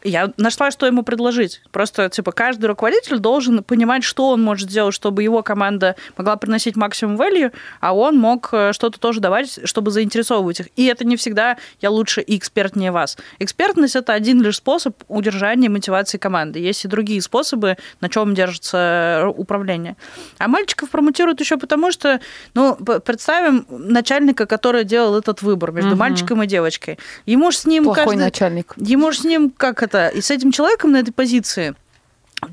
[0.03, 1.63] Я нашла, что ему предложить.
[1.71, 6.77] Просто, типа, каждый руководитель должен понимать, что он может сделать, чтобы его команда могла приносить
[6.77, 10.69] максимум value, а он мог э, что-то тоже давать, чтобы заинтересовывать их.
[10.77, 13.17] И это не всегда я лучше и экспертнее вас.
[13.39, 16.59] Экспертность– это один лишь способ удержания мотивации команды.
[16.59, 19.97] Есть и другие способы, на чем держится э, управление.
[20.39, 22.21] А мальчиков промотируют еще потому, что,
[22.55, 25.99] ну, представим начальника, который делал этот выбор между Мгм.
[25.99, 26.99] мальчиком и девочкой.
[27.27, 28.25] Ему ж с ним Плохой каждый...
[28.25, 28.75] начальник.
[28.77, 31.75] Ему же с ним, как это, и с этим человеком на этой позиции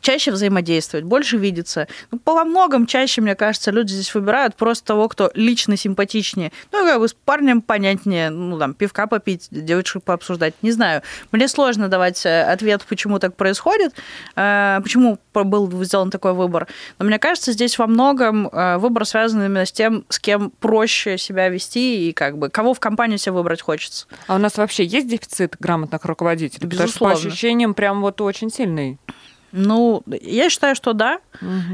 [0.01, 1.87] чаще взаимодействовать, больше видеться.
[2.11, 6.51] Ну, по многом чаще, мне кажется, люди здесь выбирают просто того, кто лично симпатичнее.
[6.71, 10.53] Ну, как бы с парнем понятнее, ну, там, пивка попить, девочек пообсуждать.
[10.61, 11.01] Не знаю.
[11.31, 13.93] Мне сложно давать э, ответ, почему так происходит,
[14.35, 16.67] э, почему был сделан такой выбор.
[16.99, 21.17] Но мне кажется, здесь во многом э, выбор связан именно с тем, с кем проще
[21.17, 24.07] себя вести и как бы кого в компанию себе выбрать хочется.
[24.27, 26.67] А у нас вообще есть дефицит грамотных руководителей?
[26.67, 27.29] Потому что по Безусловно.
[27.29, 28.97] ощущениям прям вот очень сильный.
[29.51, 31.19] Ну, я считаю, что да.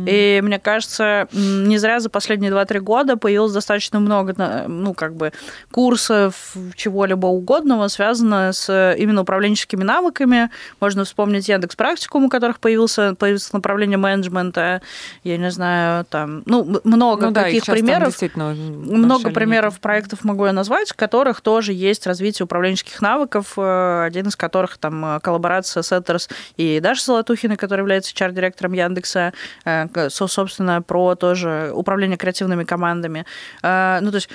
[0.07, 5.15] И мне кажется, не зря за последние 2-3 года появилось достаточно много, на- ну, как
[5.15, 5.31] бы,
[5.71, 10.49] курсов чего-либо угодного, связанного с э, именно управленческими навыками.
[10.79, 14.81] Можно вспомнить Яндекс Практикум, у которых появился, появилось направление менеджмента.
[15.23, 18.13] Я не знаю, там, ну, много Ну да, их каких щас там примеров.
[18.45, 19.81] Много примеров линейка.
[19.81, 23.53] проектов могу я назвать, в которых тоже есть развитие управленческих навыков.
[23.57, 28.73] э, Один из которых там э, коллаборация с Этерс и Даша Золотухиной, которая является HR-директором
[28.73, 29.31] Яндекса,
[29.63, 33.25] э, собственно, про тоже управление креативными командами.
[33.61, 34.29] Э, Ну, то есть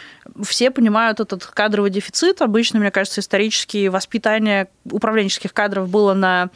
[0.45, 2.41] все понимают этот кадровый дефицит.
[2.41, 6.49] Обычно, мне кажется, исторически воспитание управленческих кадров было на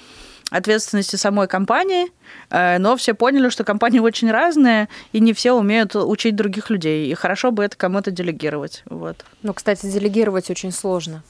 [0.50, 2.06] ответственности самой компании,
[2.50, 7.10] э, но все поняли, что компании очень разные, и не все умеют учить других людей.
[7.10, 8.82] И хорошо бы это кому-то делегировать.
[8.86, 9.24] Вот.
[9.42, 11.22] Но, кстати, делегировать очень сложно.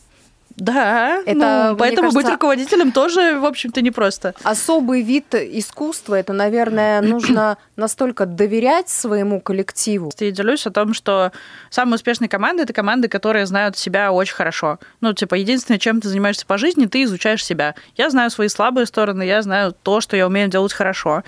[0.56, 4.34] Да, Это, ну, поэтому быть кажется, руководителем тоже, в общем-то, непросто.
[4.42, 10.10] Особый вид искусства, это, наверное, нужно настолько доверять своему коллективу.
[10.18, 11.32] Я делюсь о том, что
[11.70, 14.78] самые успешные команды– это команды, которые знают себя очень хорошо.
[15.00, 17.74] Ну, типа, единственное, чем ты занимаешься по жизни, ты изучаешь себя.
[17.96, 21.22] Я знаю свои слабые стороны, я знаю то, что я умею делать хорошо.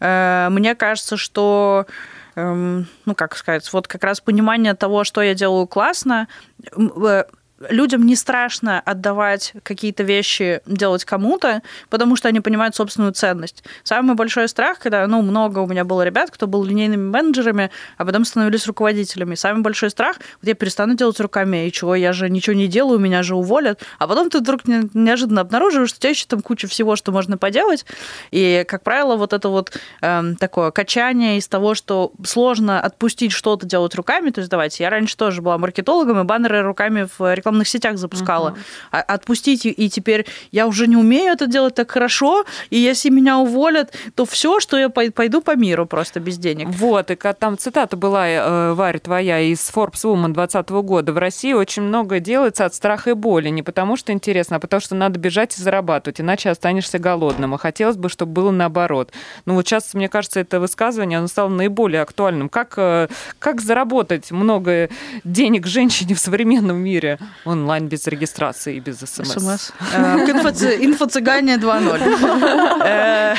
[0.00, 1.86] Э, Мне кажется, что
[2.34, 6.28] эм, ну, как сказать, вот как раз понимание того, что я делаю классно,
[6.76, 7.24] э,
[7.70, 13.64] людям не страшно отдавать какие-то вещи делать кому-то, потому что они понимают собственную ценность.
[13.84, 18.04] Самый большой страх, когда, ну, много у меня было ребят, кто был линейными менеджерами, а
[18.04, 19.34] потом становились руководителями.
[19.34, 22.98] Самый большой страх, вот я перестану делать руками, и чего, я же ничего не делаю,
[22.98, 23.80] меня же уволят.
[23.98, 27.12] А потом ты вдруг не- неожиданно обнаруживаешь, что у тебя еще там куча всего, что
[27.12, 27.84] можно поделать.
[28.30, 33.66] И, как правило, вот это вот эм, такое качание из того, что сложно отпустить что-то
[33.66, 34.30] делать руками.
[34.30, 37.98] То есть, давайте, я раньше тоже была маркетологом, и баннеры руками в рекламных рекламных сетях
[37.98, 38.56] запускала.
[38.90, 43.38] А отпустить, и- теперь я уже не умею это делать так хорошо, и если меня
[43.38, 46.68] уволят, то все, что я пой- пойду по миру просто без денег.
[46.68, 51.12] Вот, и там цитата была, э, Варя, твоя, из Forbes Woman 2020 года.
[51.12, 53.50] В России очень многое делается от страха и боли.
[53.50, 57.54] Не потому что интересно, а потому что надо бежать и зарабатывать, иначе останешься голодным.
[57.54, 59.12] А хотелось бы, чтобы было наоборот.
[59.46, 62.48] Ну вот сейчас, мне кажется, это высказывание, оно стало наиболее актуальным.
[62.48, 64.88] Как, э, как заработать много
[65.24, 69.32] денег женщине в современном мире онлайн без регистрации и без СМС?
[69.32, 69.70] СМС.
[69.94, 70.16] Э,
[70.84, 72.82] Инфо-цыгане 2.0.
[72.84, 73.34] Э,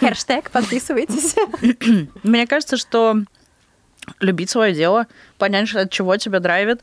[0.00, 1.34] Хэштег, подписывайтесь.
[2.22, 3.16] Мне кажется, что
[4.20, 5.06] любить свое дело,
[5.38, 6.82] понять, что- от чего тебя драйвит.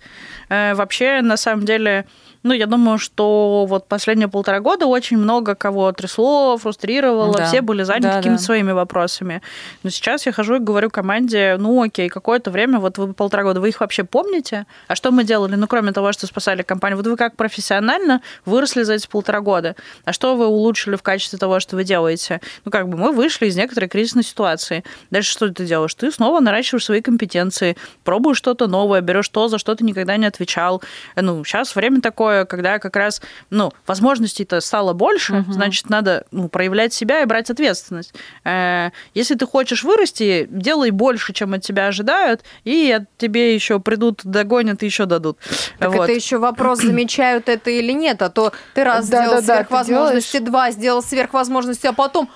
[0.49, 2.05] Э, Вообще, на самом деле,
[2.43, 7.45] ну, я думаю, что вот последние полтора года очень много кого трясло, фрустрировало, Да.
[7.47, 8.45] все были заняты Да, какими-то да.
[8.45, 9.41] своими вопросами.
[9.83, 13.59] Но сейчас я хожу и говорю команде, ну, окей, какое-то время, вот вы полтора года,
[13.59, 14.65] вы их вообще помните?
[14.87, 15.55] А что мы делали?
[15.55, 19.75] Ну, кроме того, что спасали компанию, вот вы как профессионально выросли за эти полтора года.
[20.05, 22.39] А что вы улучшили в качестве того, что вы делаете?
[22.63, 24.83] Ну, как бы мы вышли из некоторой кризисной ситуации.
[25.11, 25.93] Дальше что ты делаешь?
[25.95, 30.25] Ты снова наращиваешь свои компетенции, пробуешь что-то новое, берешь то, за что ты никогда не
[30.25, 30.81] отвечал.
[31.15, 36.93] Ну, сейчас время такое, когда как раз, ну, возможностей-то стало больше, значит, надо ну, проявлять
[36.93, 38.13] себя и брать ответственность.
[38.43, 43.79] Э, Если ты хочешь вырасти, делай больше, чем от тебя ожидают, и от тебе еще
[43.79, 45.37] придут, догонят и еще дадут.
[45.77, 46.03] Так Вот.
[46.03, 48.21] это еще вопрос, замечают это или нет.
[48.21, 50.49] А то ты раз Да, сделал да, да, ты сверхвозможности, делаешь.
[50.49, 52.29] два сделал сверхвозможности, а потом...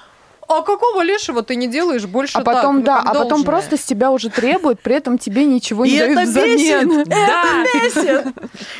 [0.57, 3.77] А какого лешего ты не делаешь больше А потом, так, ну, да, а потом просто
[3.77, 6.89] с тебя уже требуют, при этом тебе ничего не дают это взамен.
[6.89, 7.07] бесит!
[7.09, 8.25] Да, бесит!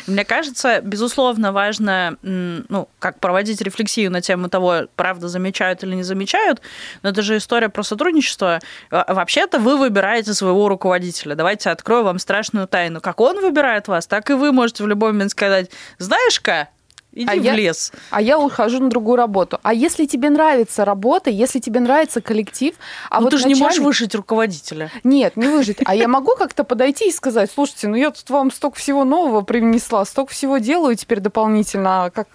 [0.08, 6.04] Мне кажется, безусловно, важно, ну, как проводить рефлексию на тему того, правда замечают или не
[6.04, 6.62] замечают,
[7.02, 8.60] но это же история про сотрудничество.
[8.92, 11.36] Во- Вообще-то вы выбираете своего руководителя.
[11.36, 13.02] Давайте открою вам страшную тайну.
[13.02, 16.70] Как он выбирает вас, так и вы можете в любой момент сказать, знаешь-ка,
[17.14, 17.92] иди А в я- лес.
[18.10, 19.60] А я ухожу на другую работу.
[19.64, 22.76] А если тебе нравится работа, если тебе нравится коллектив,
[23.10, 24.92] а ну вот ты же не можешь начальник- вышить руководителя.
[25.04, 25.78] Нет, не выжить.
[25.86, 29.42] А я могу как-то подойти и сказать, слушайте, ну я тут вам столько всего нового
[29.42, 32.06] привнесла, столько всего делаю теперь дополнительно.
[32.06, 32.28] А Как,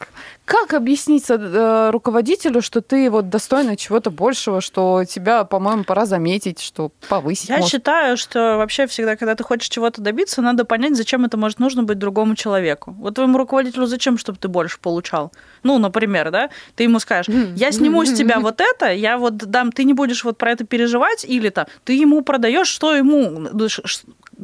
[0.48, 6.60] как объяснить э, руководителю, что ты вот достойна чего-то большего, что тебя, по-моему, пора заметить,
[6.60, 7.70] что повысить Я может.
[7.70, 11.82] считаю, что вообще всегда, когда ты хочешь чего-то добиться, надо понять, зачем это может нужно
[11.82, 12.92] быть другому человеку.
[12.98, 15.32] Вот твоему руководителю зачем, чтобы ты больше получал?
[15.64, 19.70] Ну, например, да, ты ему скажешь, я сниму с тебя вот это, я вот дам,
[19.70, 23.68] ты не будешь вот про это переживать, или то ты ему продаешь, что ему, ну,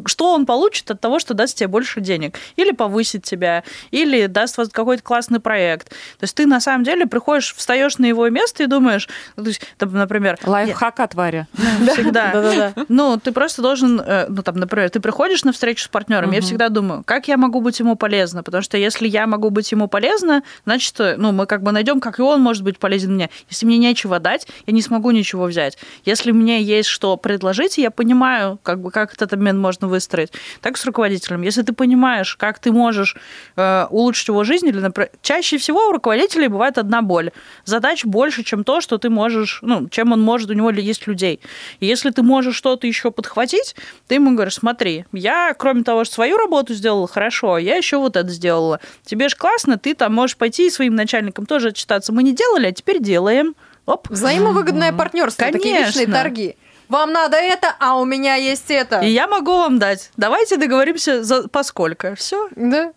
[0.07, 4.59] что он получит от того, что даст тебе больше денег, или повысит тебя, или даст
[4.59, 5.91] вот какой-то классный проект.
[5.91, 9.49] То есть ты на самом деле приходишь, встаешь на его место и думаешь, ну, то
[9.49, 11.47] есть, там, например, Лайфхак от Варя.
[11.93, 12.75] всегда.
[12.89, 16.41] Ну, ты просто должен, э, ну, там, например, ты приходишь на встречу с партнером, я
[16.41, 18.43] всегда думаю, как я могу быть ему полезна?
[18.43, 22.01] Потому что если я могу быть ему полезна, значит, э, ну, мы как бы найдем,
[22.01, 23.31] как и он может быть полезен мне.
[23.49, 25.79] Если мне нечего дать, я не смогу ничего взять.
[26.05, 30.32] Если мне есть что предложить, я понимаю, как бы, как этот обмен можно выстроить.
[30.61, 31.43] Так с руководителем.
[31.43, 33.16] Если ты понимаешь, как ты можешь
[33.57, 37.30] э, улучшить его жизнь, или, например, чаще всего у руководителей бывает одна боль.
[37.64, 41.07] Задач больше, чем то, что ты можешь, ну, чем он может, у него ли есть
[41.07, 41.41] людей.
[41.80, 43.76] И если ты можешь что-то еще подхватить,
[44.09, 48.16] ты ему говоришь, смотри, я, кроме того, что свою работу сделала хорошо, я еще вот
[48.16, 48.80] это сделала.
[49.05, 52.12] Тебе же классно, ты там можешь пойти и своим начальникам тоже отчитаться.
[52.12, 53.55] Мы не делали, а теперь делаем.
[53.87, 54.09] Оп.
[54.09, 55.99] Взаимовыгодное партнерство, такие Конечно.
[55.99, 56.57] вечные торги.
[56.89, 59.01] Вам надо это, а у меня есть это.
[59.01, 60.11] И я могу вам дать.
[60.16, 62.14] Давайте договоримся за поскольку.
[62.16, 62.49] Все.
[62.57, 62.93] Да.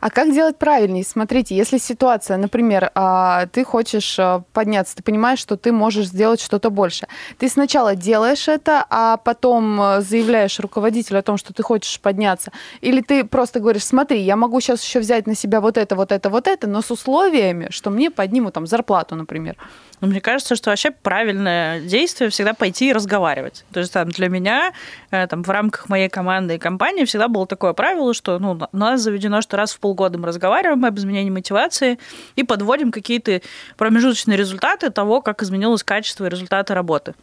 [0.00, 1.04] А как делать правильнее?
[1.04, 6.40] Смотрите, если ситуация, например, а, ты хочешь а, подняться, ты понимаешь, что ты можешь сделать
[6.40, 7.06] что-то больше.
[7.38, 12.52] Ты сначала делаешь это, а потом а, заявляешь руководителю о том, что ты хочешь подняться.
[12.80, 16.12] Или ты просто говоришь, смотри, я могу сейчас еще взять на себя вот это, вот
[16.12, 19.56] это, вот это, но с условиями, что мне поднимут там зарплату, например.
[20.00, 23.64] Но мне кажется, что вообще правильное действие всегда пойти и разговаривать.
[23.72, 24.72] То есть там для меня
[25.10, 28.76] э, там, в рамках моей команды и компании всегда было такое правило, что ну, у
[28.76, 31.98] нас заведено, что раз в полгода мы разговариваем об изменении мотивации
[32.34, 33.40] и подводим какие-то
[33.76, 37.14] промежуточные результаты того, как изменилось качество и результаты работы.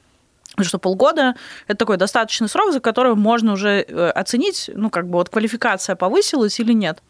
[0.51, 1.35] Потому что полгода–
[1.67, 5.95] это такой достаточный срок, за который можно уже э, оценить, ну, как бы вот квалификация
[5.95, 7.01] повысилась или нет.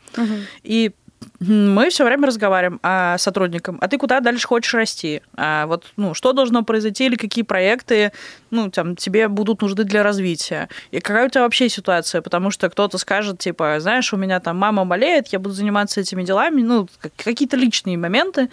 [0.63, 0.93] И
[1.39, 5.21] мы все время разговариваем а, с сотрудником, а ты куда дальше хочешь расти?
[5.35, 8.11] А вот, ну, что должно произойти или какие проекты,
[8.51, 10.69] ну, там, тебе будут нужны для развития?
[10.91, 12.21] И какая у тебя вообще ситуация?
[12.21, 16.23] Потому что кто-то скажет, типа, знаешь, у меня там мама болеет, я буду заниматься этими
[16.23, 18.49] делами, ну, какие-то личные моменты.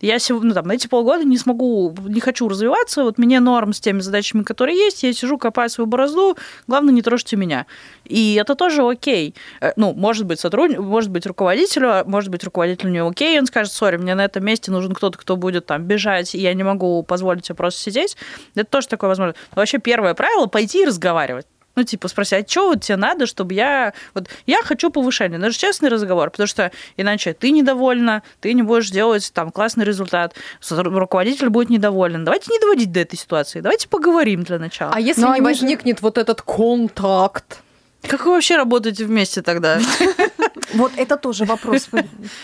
[0.00, 3.80] Я сегодня, ну, там, эти полгода не смогу, не хочу развиваться, вот мне норм с
[3.80, 7.66] теми задачами, которые есть, я сижу, копаю свою борозду, главное, не трожьте меня.
[8.04, 9.34] И это тоже окей.
[9.60, 13.72] Э, ну, может быть, сотрудник, может быть, руководителю, может быть, руководителю не окей, он скажет,
[13.72, 17.02] сори, мне на этом месте нужен кто-то, кто будет там бежать, и я не могу
[17.02, 18.18] позволить себе просто сидеть.
[18.54, 19.34] Это тоже такое возможно.
[19.56, 21.46] Но вообще первое правило– пойти и разговаривать.
[21.74, 23.94] Ну, типа, спросить, а что вот тебе надо, чтобы я...
[24.12, 25.38] Вот я хочу повышения.
[25.38, 29.86] Это же честный разговор, потому что иначе ты недовольна, ты не будешь делать там классный
[29.86, 30.34] результат,
[30.68, 32.26] руководитель будет недоволен.
[32.26, 34.92] Давайте не доводить до этой ситуации, давайте поговорим для начала.
[34.94, 36.02] А если Но не возникнет же...
[36.02, 37.62] вот этот контакт?
[38.06, 39.80] Как вы вообще работаете вместе тогда?
[40.74, 41.88] Вот это тоже вопрос.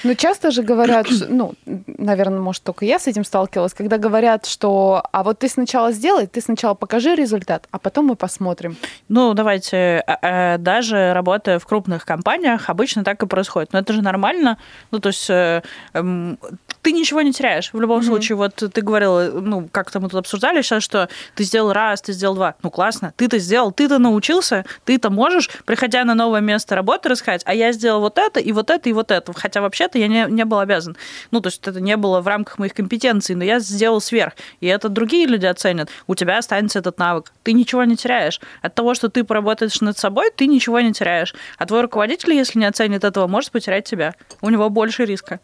[0.04, 5.02] Ну, часто же говорят, ну, наверное, может, только я с этим сталкивалась, когда говорят, что
[5.12, 8.76] а вот ты сначала сделай, ты сначала покажи результат, а потом мы посмотрим.
[9.08, 13.72] Ну, давайте, а, а, даже работая в крупных компаниях, обычно так и происходит.
[13.72, 14.58] Но это же нормально.
[14.90, 15.62] Ну, то есть э,
[15.94, 16.38] эм,
[16.82, 17.70] ты ничего не теряешь.
[17.72, 18.04] В любом mm-hmm.
[18.04, 22.12] случае, вот ты говорила, ну, как-то мы тут обсуждали сейчас, что ты сделал раз, ты
[22.12, 22.54] сделал два.
[22.62, 23.12] Ну, классно.
[23.16, 28.00] Ты-то сделал, ты-то научился, ты-то можешь, приходя на новое место работы, рассказать, а я сделал
[28.00, 29.32] вот это, и вот это, и вот это.
[29.32, 30.96] Хотя вообще-то я не, не был обязан.
[31.30, 34.34] Ну, то есть это не было в рамках моих компетенций, но я сделал сверх.
[34.60, 35.88] И это другие люди оценят.
[36.06, 37.32] У тебя останется этот навык.
[37.42, 38.40] Ты ничего не теряешь.
[38.62, 41.34] От того, что ты поработаешь над собой, ты ничего не теряешь.
[41.56, 44.14] А твой руководитель, если не оценит этого, может потерять тебя.
[44.40, 45.38] У него больше риска.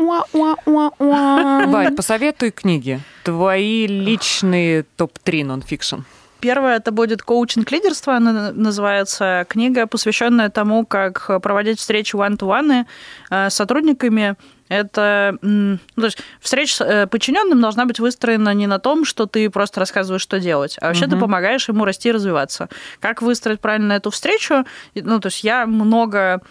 [0.98, 3.00] Варь, посоветуй книги.
[3.22, 6.00] Твои личные топ-3 нонфикшн.
[6.44, 12.84] Первое это будет коучинг лидерства, она называется книга, посвященная тому, как проводить встречи one-to-one
[13.30, 14.36] э, с сотрудниками.
[14.68, 19.24] Это, ну, то есть встреча с э, подчиненным должна быть выстроена не на том, что
[19.24, 21.12] ты просто рассказываешь, что делать, а вообще угу.
[21.12, 22.68] ты помогаешь ему расти и развиваться.
[23.00, 24.66] Как выстроить правильно эту встречу?
[24.94, 26.42] Ну, то есть я много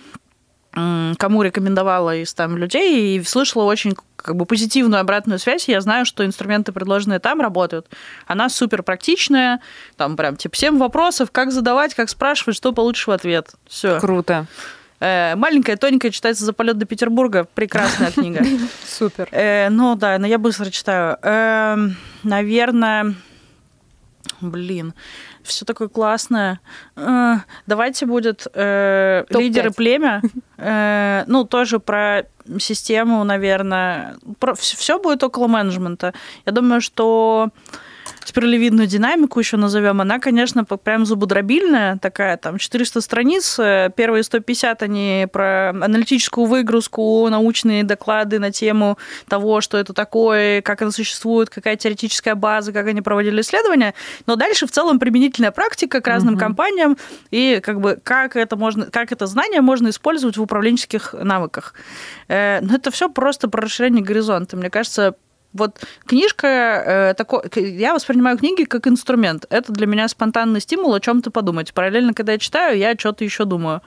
[0.73, 5.67] кому рекомендовала из там людей и слышала очень как бы позитивную обратную связь.
[5.67, 7.87] Я знаю, что инструменты, предложенные там, работают.
[8.25, 9.59] Она супер практичная,
[9.97, 13.51] там прям типа 7 вопросов, как задавать, как спрашивать, что получишь в ответ.
[13.67, 13.99] Все.
[13.99, 14.47] Круто.
[14.99, 17.45] Э, маленькая, тоненькая, читается за полет до Петербурга.
[17.53, 18.43] Прекрасная книга.
[18.87, 19.27] Супер.
[19.31, 21.17] Э, ну да, но я быстро читаю.
[21.21, 23.13] Эм, наверное,
[24.41, 24.93] блин
[25.43, 26.59] все такое классное.
[26.95, 27.35] Э,
[27.67, 30.21] давайте будет э, лидеры племя.
[30.65, 32.23] Э, ну, тоже про
[32.59, 34.15] систему, наверное.
[34.39, 36.13] Про, все будет около менеджмента.
[36.45, 37.49] Я думаю, что
[38.27, 44.83] спиралевидную динамику еще назовем, она, конечно, прям зубодробильная такая, там 400 страниц, э, первые 150
[44.83, 48.97] они про аналитическую выгрузку, научные доклады на тему
[49.27, 53.93] того, что это такое, как это существует, какая теоретическая база, как они проводили исследования,
[54.25, 56.41] но дальше в целом применительная практика к разным угу.
[56.41, 56.97] компаниям
[57.31, 61.73] и как бы как это можно, как это знание можно использовать в управленческих навыках.
[62.27, 64.57] Э, но это все просто про расширение горизонта.
[64.57, 65.15] Мне кажется,
[65.53, 69.45] вот книжка, э, такой, я воспринимаю книги как инструмент.
[69.49, 71.73] Это для меня спонтанный стимул о чем-то подумать.
[71.73, 73.81] Параллельно, когда я читаю, я что-то еще думаю.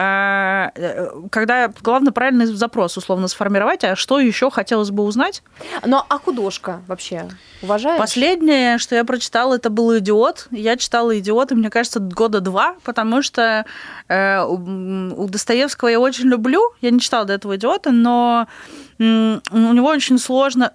[0.00, 5.42] А, э, когда главное правильный запрос условно сформировать, а что еще хотелось бы узнать.
[5.84, 7.28] Ну, а художка вообще
[7.62, 7.98] уважаешь?
[7.98, 10.46] Последнее, что я прочитала, это был «Идиот».
[10.52, 13.66] Я читала «Идиот», и мне кажется, года два, потому что
[14.06, 16.62] э, у Достоевского я очень люблю.
[16.80, 18.46] Я не читала до этого «Идиота», но
[18.98, 20.72] у него очень сложно.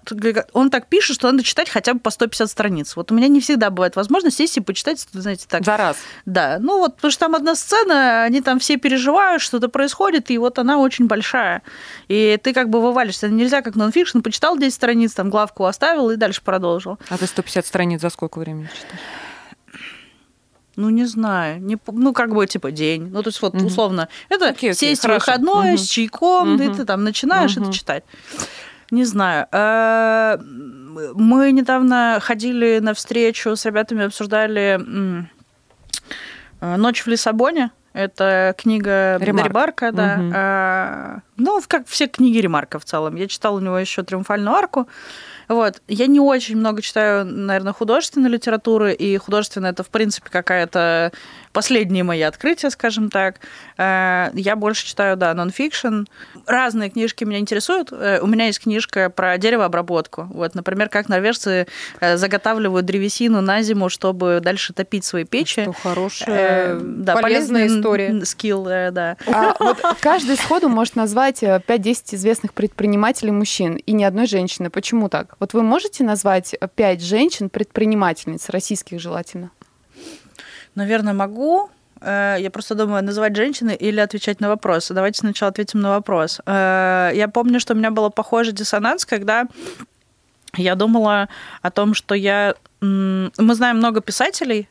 [0.54, 2.96] Он так пишет, что надо читать хотя бы по 150 страниц.
[2.96, 5.62] Вот у меня не всегда бывает возможность сесть и почитать, знаете, так.
[5.64, 5.96] За раз.
[6.24, 6.56] Да.
[6.58, 10.58] Ну вот, потому что там одна сцена, они там все переживают, что-то происходит, и вот
[10.58, 11.62] она очень большая.
[12.08, 13.28] И ты как бы вывалишься.
[13.28, 16.98] Нельзя как нонфикшн, почитал 10 страниц, там главку оставил и дальше продолжил.
[17.08, 19.00] А ты 150 страниц за сколько времени читаешь?
[20.76, 21.62] Ну, не знаю.
[21.62, 23.08] Не, ну, как бы, типа, день.
[23.10, 23.66] Ну, то есть, вот, угу.
[23.66, 25.20] условно, это окей, окей, сесть хорошо.
[25.20, 25.78] в выходной угу.
[25.78, 26.62] с чайком, угу.
[26.62, 27.64] и ты там начинаешь угу.
[27.64, 28.04] это читать.
[28.90, 29.46] Не знаю.
[29.52, 34.80] Э, мы недавно ходили на встречу с ребятами, обсуждали
[36.60, 37.70] «Ночь в Лиссабоне».
[37.94, 39.80] Это книга Ремарк.
[39.92, 40.18] Да.
[40.20, 40.32] Угу.
[40.34, 43.14] А, ну, как все книги Ремарка в целом.
[43.14, 44.88] Я читала у него еще «Триумфальную арку».
[45.48, 45.80] Вот.
[45.86, 51.12] Я не очень много читаю, наверное, художественной литературы, и художественная это, в принципе, какая-то
[51.54, 53.36] последние мои открытия, скажем так.
[53.78, 56.04] Э, я больше читаю, да, нонфикшн.
[56.46, 57.88] Разные книжки меня интересуют.
[57.92, 60.28] Э, у меня есть книжка про деревообработку.
[60.30, 61.66] Вот, например, как норвежцы
[62.00, 65.62] э, заготавливают древесину на зиму, чтобы дальше топить свои печи.
[65.62, 68.22] Что хорошая, да, полезная история.
[68.26, 69.16] Скилл, да.
[69.26, 74.26] А вот каждый сходу может назвать назвать э, 5-10 известных предпринимателей мужчин и ни одной
[74.26, 74.68] женщины.
[74.68, 75.36] Почему так?
[75.38, 79.50] Вот вы можете назвать 5 женщин-предпринимательниц, российских желательно?
[80.74, 81.70] Наверное, могу.
[82.00, 84.88] Э, Я просто думаю, называть женщины или отвечать на вопрос.
[84.90, 86.40] Давайте сначала ответим на вопрос.
[86.46, 89.46] Э, Я помню, что у меня был похожий диссонанс, когда
[90.56, 91.28] я думала
[91.62, 92.54] о том, что я...
[92.80, 94.68] Мы знаем много писателей,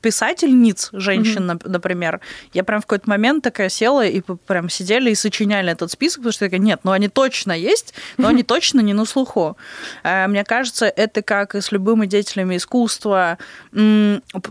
[0.00, 2.20] писательниц, женщин, нап- например,
[2.52, 6.32] я прям в какой-то момент такая села и прям сидели и сочиняли этот список, потому
[6.32, 9.56] что я такая, нет, ну они точно есть, но они точно не на слуху.
[10.02, 13.38] Э, Мне кажется, это как и с любыми деятелями искусства,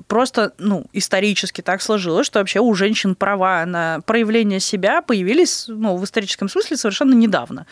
[0.07, 5.97] просто, ну, исторически так сложилось, что вообще у женщин права на проявление себя появились, ну,
[5.97, 7.65] в историческом смысле совершенно недавно.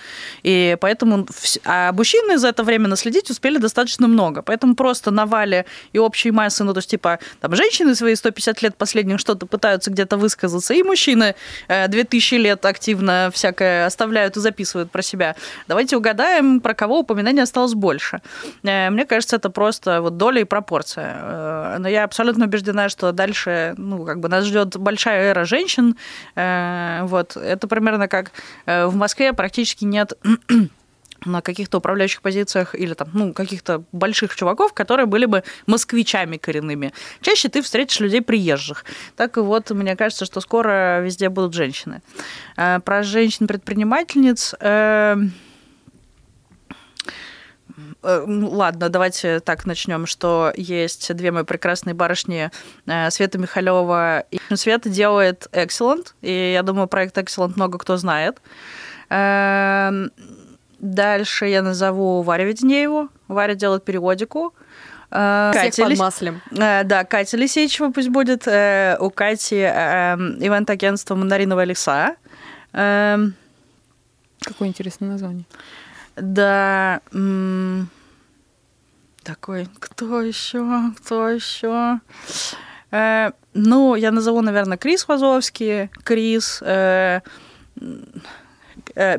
[0.44, 1.28] И поэтому
[1.66, 4.42] а мужчины за это время наследить успели достаточно много.
[4.42, 7.07] Поэтому просто на вале и общей массы, ну, то есть, типа,
[7.40, 11.36] там, женщины свои 150 лет последних что-то пытаются где-то высказаться, и мужчины
[11.68, 15.36] э, 2000 лет активно всякое оставляют и записывают про себя.
[15.68, 18.22] Давайте угадаем, про кого упоминаний осталось больше.
[18.64, 21.16] Э, Мне кажется, это просто вот доля и пропорция.
[21.20, 25.96] Э, Но я абсолютно убеждена, что дальше, ну, как бы нас ждет большая эра женщин.
[26.36, 27.38] Э, Вот.
[27.38, 28.32] Это примерно как
[28.66, 30.14] э, в Москве практически нет
[31.26, 36.94] на каких-то управляющих позициях или там, ну, каких-то больших чуваков, которые были бы москвичами коренными.
[37.22, 38.86] Чаще ты встретишь людей приезжих.
[39.16, 42.02] Так и вот, мне кажется, что скоро везде будут женщины.
[42.58, 44.56] Э, Про женщин-предпринимательниц...
[44.60, 45.18] э,
[48.04, 52.52] э, ну, Ладно, давайте так начнем, что есть две мои прекрасные барышни
[53.10, 54.26] Света Михалева.
[54.54, 58.42] Света делает Excellent, и я думаю, проект Excellent много кто знает.
[60.80, 63.10] Эм, Дальше я назову Варя Веденееву.
[63.28, 64.54] Варя делает периодику.
[65.10, 66.42] Э, Всех Катя под Лис- маслем.
[66.52, 68.48] Э, Да, Катя Лисичева пусть будет.
[68.48, 72.16] Э, У Кати э, ивент-агентство «Мандариновая леса».
[72.74, 73.34] Эм,
[74.42, 75.46] Какое интересное название.
[76.16, 77.02] Да.
[79.24, 80.92] Такой, кто еще?
[80.98, 82.00] Кто еще?
[82.92, 86.62] Ну, я назову, наверное, Крис Вазовский, Крис,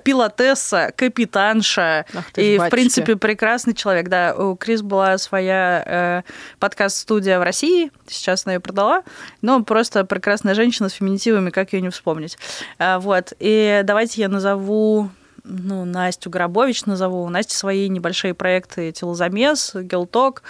[0.05, 4.09] пилотесса, капитанша ты и, в принципе, прекрасный человек.
[4.09, 6.23] Да, у Крис была своя э,
[6.59, 9.03] подкаст-студия в России, сейчас она ее продала,
[9.43, 12.39] но просто прекрасная женщина с феминитивами, как ее не вспомнить.
[12.79, 15.11] Э, вот, и давайте я назову
[15.45, 17.23] ну, Настю Грабович назову.
[17.23, 20.43] У Насти свои небольшие проекты «Телозамес», «Гелток».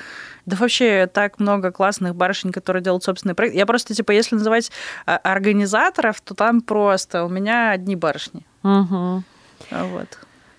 [0.45, 3.59] Да вообще так много классных барышень, которые делают собственные проекты.
[3.59, 4.73] Я просто, типа, если называть
[5.05, 8.48] организаторов, то там просто у меня одни барышни.
[8.63, 9.21] А
[9.71, 10.19] Вот.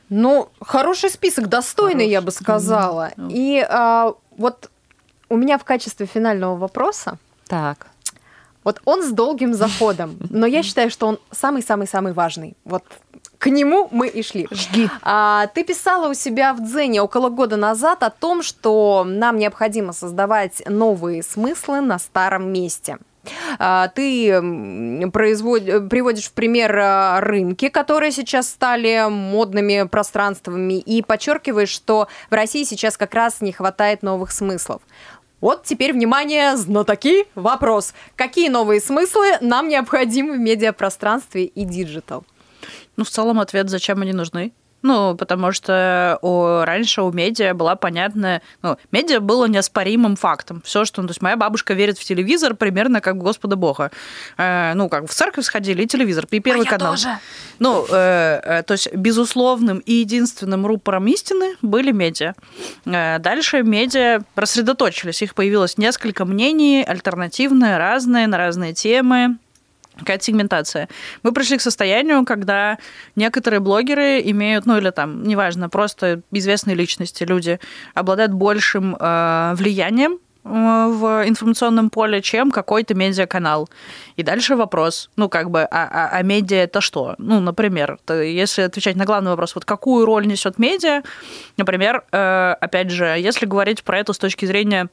[0.09, 3.11] Ну, хороший список, достойный, я бы сказала.
[3.15, 3.29] Мгм.
[3.31, 4.71] И а, вот
[5.29, 7.87] у меня в качестве финального вопроса, Так.
[8.63, 12.57] вот он с долгим заходом, но я считаю, что он самый-самый-самый важный.
[12.65, 12.83] Вот
[13.37, 14.47] к нему мы и шли.
[14.51, 14.89] Жги.
[15.03, 19.93] А, ты писала у себя в Дзене около года назад о том, что нам необходимо
[19.93, 22.97] создавать новые смыслы на старом месте.
[23.57, 24.31] А, Ты
[25.11, 32.33] производ- приводишь в пример а, рынки, которые сейчас стали модными пространствами, и подчеркиваешь, что в
[32.33, 34.81] России сейчас как раз не хватает новых смыслов.
[35.41, 37.93] Вот теперь, внимание, знатоки, вопрос.
[38.15, 42.25] Какие новые смыслы нам необходимы в медиапространстве и digital?
[42.97, 44.51] Ну, в целом ответ, зачем они нужны.
[44.81, 48.41] Ну, потому что у, раньше у медиа была понятная...
[48.61, 50.61] Ну, медиа было неоспоримым фактом.
[50.63, 51.01] Все, что...
[51.01, 53.91] Ну, то есть моя бабушка верит в телевизор примерно как в Господа Бога.
[54.37, 56.95] Э, ну, как в церковь сходили, и телевизор, и первый канал.
[57.59, 62.33] Ну, э, э, то есть безусловным и единственным рупором истины были медиа.
[62.85, 65.21] Э, дальше медиа рассредоточились.
[65.21, 69.37] Их появилось несколько мнений, альтернативные, разные, на разные темы
[69.99, 70.89] какая-то сегментация.
[71.23, 72.77] Мы пришли к состоянию, когда
[73.15, 77.59] некоторые блогеры имеют, ну или там, неважно, просто известные личности, люди
[77.93, 83.69] обладают большим э, влиянием э, в информационном поле, чем какой-то медиаканал.
[84.15, 87.15] И дальше вопрос, ну, как бы, а, а, а медиа это что?
[87.17, 91.03] Ну, например, то если отвечать на главный вопрос, вот какую роль несет медиа,
[91.57, 94.89] например, э, опять же, если говорить про это с точки зрения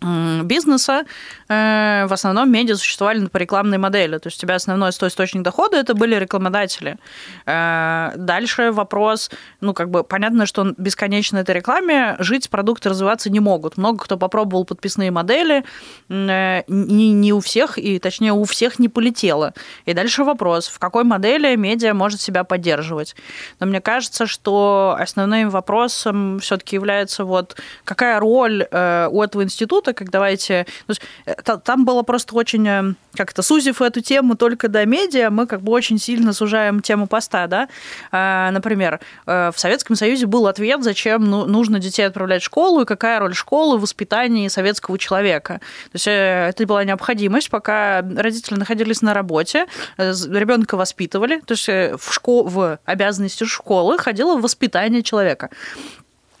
[0.00, 1.04] бизнеса,
[1.48, 4.18] э, в основном медиа существовали по рекламной модели.
[4.18, 6.98] То есть у тебя основной сто- источник дохода это были рекламодатели.
[7.46, 9.30] Э, Дальше вопрос,
[9.60, 13.78] ну, как бы понятно, что бесконечно этой рекламе жить продукты развиваться не могут.
[13.78, 15.64] Много кто попробовал подписные модели,
[16.08, 19.54] э, не, не у всех, и точнее у всех не полетело.
[19.86, 23.16] И дальше вопрос, в какой модели медиа может себя поддерживать.
[23.60, 29.94] Но мне кажется, что основным вопросом все-таки является вот какая роль у этого института круто,
[29.94, 30.66] как давайте...
[31.26, 31.34] Э,
[31.64, 35.72] там было просто очень, э, как-то сузив эту тему только до медиа, мы как бы
[35.72, 37.68] очень сильно сужаем тему поста, да.
[38.12, 42.84] А, например, в Советском Союзе был ответ, зачем ну, нужно детей отправлять в школу, и
[42.84, 45.60] какая роль школы в воспитании советского человека.
[45.92, 49.66] То есть это была необходимость, пока родители находились на работе,
[49.96, 52.44] ребенка воспитывали, то есть в, школ...
[52.44, 55.50] в обязанности школы ходило воспитание человека.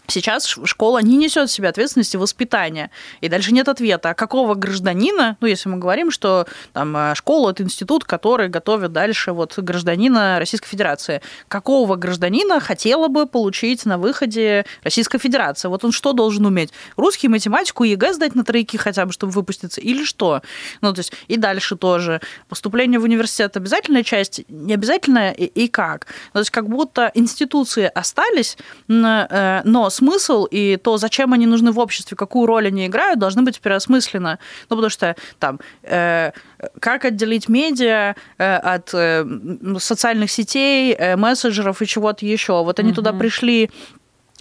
[0.08, 2.90] Сейчас школа не несет в себе ответственности воспитания.
[3.20, 7.50] И дальше нет ответа, а какого гражданина, ну, если мы говорим, что там э, школа–
[7.52, 11.22] это институт, который готовит дальше вот гражданина Российской Федерации.
[11.48, 15.68] Какого гражданина хотела бы получить на выходе Российская Федерация?
[15.68, 16.70] Вот он что должен уметь?
[16.96, 19.80] Русский, математику, ЕГЭ сдать на тройки хотя бы, чтобы выпуститься?
[19.80, 20.42] Или что?
[20.80, 22.20] Ну, то есть и дальше тоже.
[22.48, 24.42] Поступление в университет– обязательная часть?
[24.48, 25.32] Не обязательная?
[25.32, 26.06] И, и как?
[26.26, 28.56] Ну, то есть как будто институции остались,
[28.88, 33.42] э, но смысл и то, зачем они нужны в обществе, какую роль они играют, должны
[33.42, 34.38] быть переосмыслены.
[34.70, 36.32] Ну, потому что там э,
[36.80, 39.24] как отделить медиа э, от э,
[39.78, 42.52] социальных сетей, э, мессенджеров и чего-то еще.
[42.64, 42.96] Вот они угу.
[42.96, 43.70] туда пришли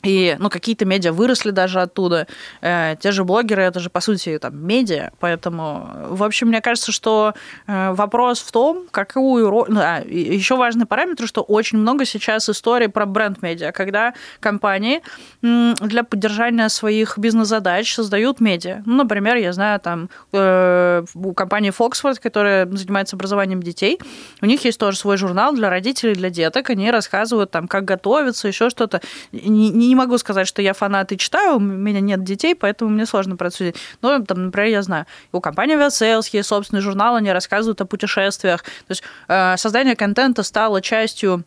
[0.03, 2.27] и, ну, какие-то медиа выросли даже оттуда.
[2.61, 5.11] Э, те же блогеры, это же, по сути, там, медиа.
[5.19, 7.33] Поэтому, в общем, мне кажется, что
[7.67, 9.65] э, вопрос в том, какую роль...
[9.69, 15.01] Ну, а, еще важный параметр, что очень много сейчас историй про бренд-медиа, когда компании
[15.41, 18.83] для поддержания своих бизнес-задач создают медиа.
[18.85, 23.99] Ну, например, я знаю, там, э, у компании Foxford, которая занимается образованием детей,
[24.41, 26.69] у них есть тоже свой журнал для родителей, для деток.
[26.69, 29.01] Они рассказывают, там, как готовиться, еще что-то.
[29.31, 33.05] Не, не могу сказать, что я фанат и читаю, у меня нет детей, поэтому мне
[33.05, 33.75] сложно про это судить.
[34.01, 38.63] Но, там, например, я знаю, у компании Aviasales есть собственный журнал, они рассказывают о путешествиях.
[38.63, 41.43] То есть э, создание контента стало частью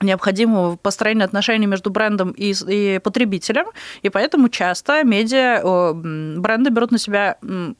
[0.00, 3.66] необходимого построения отношений между брендом и, и потребителем,
[4.02, 5.60] и поэтому часто медиа,
[5.94, 7.36] бренды берут на себя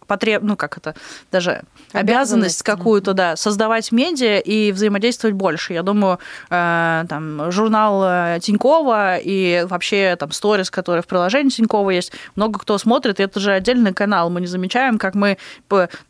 [0.06, 0.94] потреб, ну как это,
[1.32, 1.62] даже
[1.92, 5.72] обязанность, обязанность какую-то, да, создавать медиа и взаимодействовать больше.
[5.72, 6.18] Я думаю,
[6.50, 12.58] э, там журнал э, Тинькова и вообще там сторис, которые в приложении Тинькова есть, много
[12.58, 14.30] кто смотрит, и это же отдельный канал.
[14.30, 15.38] Мы не замечаем, как мы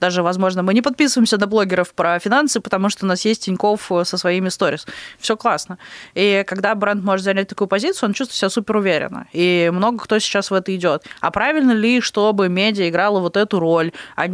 [0.01, 3.91] даже, возможно, мы не подписываемся на блогеров про финансы, потому что у нас есть Тиньков
[4.05, 4.87] со своими сторис.
[5.19, 5.79] Все классно.
[6.15, 9.27] И когда бренд может занять такую позицию, он чувствует себя супер уверенно.
[9.33, 11.05] И много кто сейчас в это идет.
[11.21, 14.31] А правильно ли, чтобы медиа играла вот эту роль, а.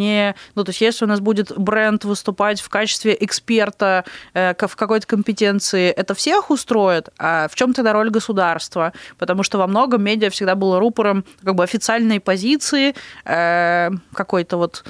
[0.55, 4.05] Ну, то есть если у нас будет бренд выступать в качестве эксперта
[4.35, 7.09] э, в какой-то компетенции, это всех устроит?
[7.19, 8.93] А в чем тогда роль государства?
[9.19, 12.95] Потому что во многом медиа всегда было рупором как бы официальной позиции,
[13.25, 14.85] э, какой-то вот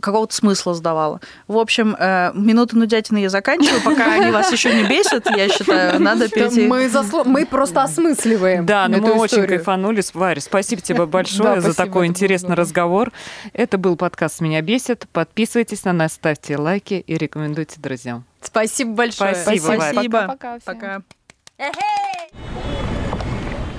[0.00, 1.20] какого-то смысла сдавала.
[1.46, 6.00] В общем, э, минуты нудятины я заканчиваю, пока они вас еще не бесят, я считаю,
[6.00, 6.66] надо перейти.
[6.66, 7.24] Мы, засло...
[7.24, 9.20] мы просто осмысливаем Да, но мы историю.
[9.20, 10.02] очень кайфанули.
[10.14, 13.12] Варя, спасибо тебе большое да, за спасибо, такой интересный разговор.
[13.52, 15.06] Это был подкаст «Меня бесит».
[15.12, 18.24] Подписывайтесь на нас, ставьте лайки и рекомендуйте друзьям.
[18.40, 19.34] Спасибо большое.
[19.34, 19.74] Спасибо.
[19.74, 20.26] Спасибо.
[20.28, 20.58] Пока.
[20.64, 21.02] Пока.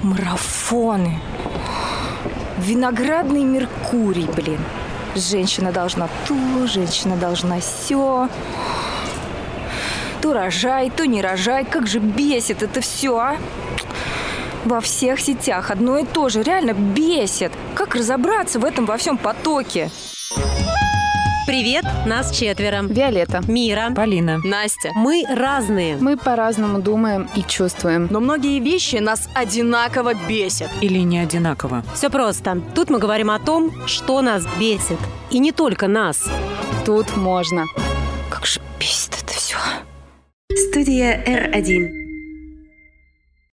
[0.03, 1.19] Марафоны.
[2.57, 4.59] Виноградный Меркурий, блин.
[5.19, 8.29] Женщина должна то, женщина должна все.
[10.21, 11.65] То рожай, то не рожай.
[11.65, 13.37] Как же бесит это все, а?
[14.65, 16.41] Во всех сетях одно и то же.
[16.41, 17.51] Реально бесит.
[17.75, 19.91] Как разобраться в этом во всем потоке?
[21.49, 22.83] Привет, нас четверо.
[22.83, 23.41] Виолетта.
[23.47, 23.91] Мира.
[23.95, 24.37] Полина.
[24.43, 24.91] Настя.
[24.93, 25.97] Мы разные.
[25.97, 28.07] Мы по-разному думаем и чувствуем.
[28.11, 30.69] Но многие вещи нас одинаково бесят.
[30.79, 31.83] Или не одинаково.
[31.95, 32.61] Все просто.
[32.75, 34.99] Тут мы говорим о том, что нас бесит.
[35.31, 36.29] И не только нас.
[36.85, 37.65] Тут можно.
[38.29, 39.57] Как же бесит это все.
[40.53, 42.08] Студия R1.